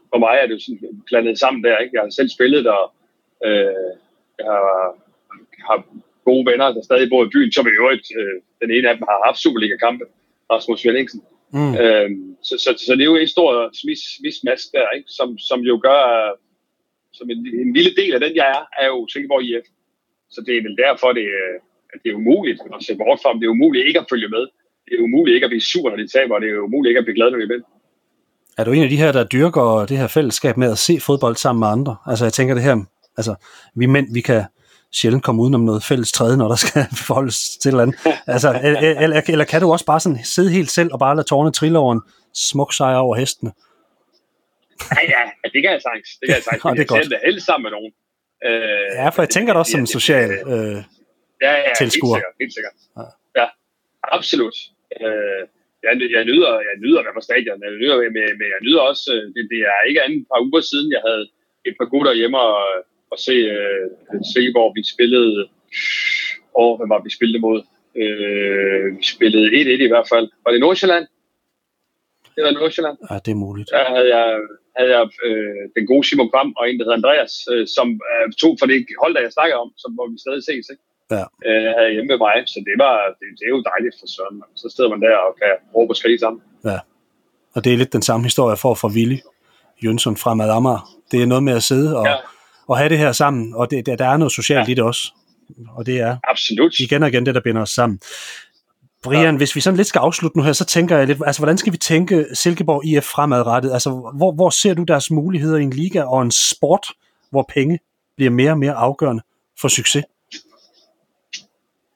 [0.09, 1.95] for mig er det jo sådan blandet sammen der, ikke?
[1.95, 2.93] Jeg har selv spillet der,
[3.45, 3.91] øh,
[4.39, 4.95] jeg har,
[5.69, 5.85] har
[6.25, 9.05] gode venner, der stadig bor i byen, som i øvrigt, øh, den ene af dem
[9.09, 10.05] har haft Superliga-kampe,
[10.51, 11.21] Rasmus Svendingsen.
[11.53, 11.73] Mm.
[11.81, 12.09] Øh,
[12.47, 15.09] så, så, så, det er jo en stor smis, smismask der, ikke?
[15.17, 16.01] Som, som jo gør,
[17.17, 19.65] som en, en lille del af den, jeg er, er jo Silkeborg IF.
[20.33, 21.27] Så det er vel derfor, det,
[21.93, 23.39] at det er umuligt at se bort fra dem.
[23.39, 24.43] Det er umuligt ikke at følge med.
[24.85, 26.39] Det er umuligt ikke at blive sur, når de taber.
[26.43, 27.69] Det er umuligt ikke at blive glad, når de vinder.
[28.57, 31.35] Er du en af de her, der dyrker det her fællesskab med at se fodbold
[31.35, 31.95] sammen med andre?
[32.05, 32.75] Altså jeg tænker det her,
[33.17, 33.35] altså
[33.75, 34.43] vi mænd, vi kan
[34.93, 37.95] sjældent komme udenom noget fælles træde, når der skal forholdes til eller andet.
[38.27, 38.59] Altså,
[38.99, 41.79] eller, eller kan du også bare sådan sidde helt selv og bare lade tårne trille
[41.79, 42.01] over en
[42.33, 43.51] smuk sejr over hestene?
[44.95, 45.21] Ja, ja,
[45.53, 46.09] det kan jeg sagtens.
[46.19, 46.65] Det kan jeg sagtens.
[46.65, 47.11] ja, det er godt.
[47.15, 47.91] Jeg helst sammen med nogen.
[48.47, 50.79] Øh, ja, for jeg tænker det også som en social øh,
[51.45, 52.15] ja, ja, tilskuer.
[52.15, 52.35] Helt sikkert.
[52.41, 52.75] Helt sikkert.
[52.99, 53.05] Ja.
[53.39, 53.47] ja,
[54.17, 54.57] absolut.
[55.01, 55.41] Øh,
[55.85, 57.63] jeg, jeg, nyder, jeg nyder at være på stadion.
[57.65, 60.41] Jeg nyder, men, men jeg nyder også, øh, det, det er ikke andet et par
[60.47, 61.23] uger siden, jeg havde
[61.69, 62.57] et par gutter hjemme og,
[63.11, 63.85] og se, øh,
[64.33, 65.39] se, hvor vi spillede,
[66.61, 67.59] og hvad var vi spillede mod?
[68.01, 70.27] Øh, vi spillede 1-1 i hvert fald.
[70.43, 71.05] Var det Nordsjælland?
[72.35, 72.97] Det var Nordsjælland.
[73.09, 73.69] Ja, det er muligt.
[73.75, 74.27] Der havde jeg,
[74.77, 78.25] havde jeg øh, den gode Simon Kvam og en, der hedder Andreas, øh, som øh,
[78.41, 80.83] tog for det hold, der jeg snakker om, som, hvor vi stadig ses, ikke?
[81.15, 81.25] Ja.
[81.47, 84.37] Øh, havde hjemme med mig, så det, var, det, det er jo dejligt for Søren.
[84.61, 86.41] Så sidder man der og kan råbe og skrige sammen.
[86.69, 86.79] Ja,
[87.55, 89.19] og det er lidt den samme historie, jeg får fra Willy
[89.83, 90.81] Jønsson fra Mad Amager.
[91.11, 92.15] Det er noget med at sidde og, ja.
[92.67, 94.71] og have det her sammen, og det, der er noget socialt ja.
[94.71, 95.03] i det også.
[95.75, 96.79] Og det er Absolut.
[96.79, 97.99] igen og igen det, der binder os sammen.
[99.03, 99.37] Brian, ja.
[99.37, 101.73] hvis vi sådan lidt skal afslutte nu her, så tænker jeg lidt, altså hvordan skal
[101.73, 103.71] vi tænke Silkeborg IF fremadrettet?
[103.71, 106.87] Altså hvor, hvor ser du deres muligheder i en liga og en sport,
[107.31, 107.79] hvor penge
[108.15, 109.23] bliver mere og mere afgørende
[109.61, 110.05] for succes?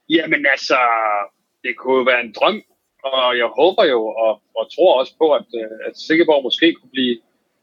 [0.10, 0.78] Jamen altså,
[1.64, 2.62] det kunne jo være en drøm,
[3.04, 6.90] og jeg håber jo og, og tror også på, at, øh, at Silkeborg måske kunne
[6.90, 7.20] blive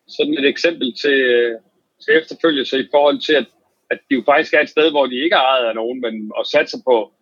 [0.09, 1.61] sådan et eksempel til, øh,
[2.05, 3.47] til efterfølgelse i forhold til, at,
[3.91, 6.33] at de jo faktisk er et sted, hvor de ikke er ejet af nogen, men
[6.37, 7.13] og satser på,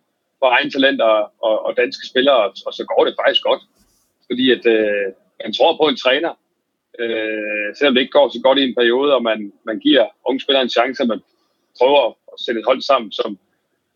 [0.41, 1.11] på egen talenter
[1.47, 3.61] og, og danske spillere, og så går det faktisk godt.
[4.29, 5.07] Fordi at øh,
[5.43, 6.33] man tror på en træner,
[6.99, 10.41] øh, selvom det ikke går så godt i en periode, og man, man giver unge
[10.41, 11.21] spillere en chance, at man
[11.79, 13.39] prøver at sætte et hold sammen, som,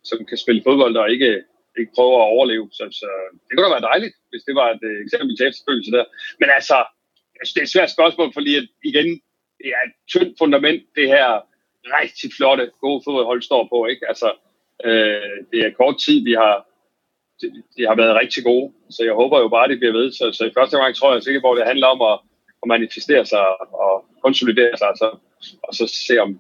[0.03, 1.31] som kan spille fodbold og ikke,
[1.79, 2.69] ikke prøver at overleve.
[2.71, 3.07] Så, så
[3.45, 6.05] det kunne da være dejligt, hvis det var et øh, eksempel til efterfølgelse der.
[6.39, 6.77] Men altså,
[7.53, 9.09] det er et svært spørgsmål, fordi at, igen,
[9.59, 11.27] det er et tyndt fundament, det her
[11.99, 13.85] rigtig flotte, gode fodboldhold står på.
[13.85, 14.07] Ikke?
[14.11, 14.29] Altså,
[14.89, 16.55] Øh, det er kort tid, vi har,
[17.41, 20.11] de, de har været rigtig gode, så jeg håber jo bare, det bliver ved.
[20.11, 22.15] Så, så i første gang tror jeg sikkert, hvor det handler om at,
[22.61, 23.45] at manifestere sig
[23.86, 23.93] og
[24.25, 25.07] konsolidere sig, så,
[25.63, 26.39] og så se om,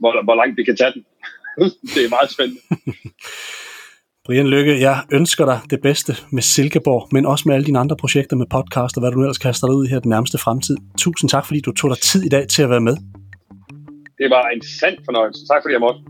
[0.00, 1.04] hvor, hvor langt vi kan tage den.
[1.94, 2.62] det er meget spændende.
[4.26, 7.96] Brian Lykke, jeg ønsker dig det bedste med Silkeborg, men også med alle dine andre
[7.96, 10.76] projekter med podcast og hvad du ellers kaster dig ud i her den nærmeste fremtid.
[10.98, 12.96] Tusind tak, fordi du tog dig tid i dag til at være med.
[14.18, 15.40] Det var en sand fornøjelse.
[15.46, 16.00] Tak fordi jeg måtte.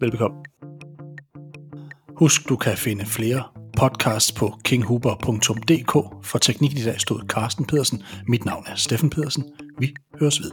[0.00, 0.36] Velbekomme.
[2.18, 3.42] Husk, du kan finde flere
[3.76, 5.92] podcasts på kinghuber.dk.
[6.22, 8.02] For teknik i dag stod Carsten Pedersen.
[8.28, 9.44] Mit navn er Steffen Pedersen.
[9.78, 10.50] Vi høres ved.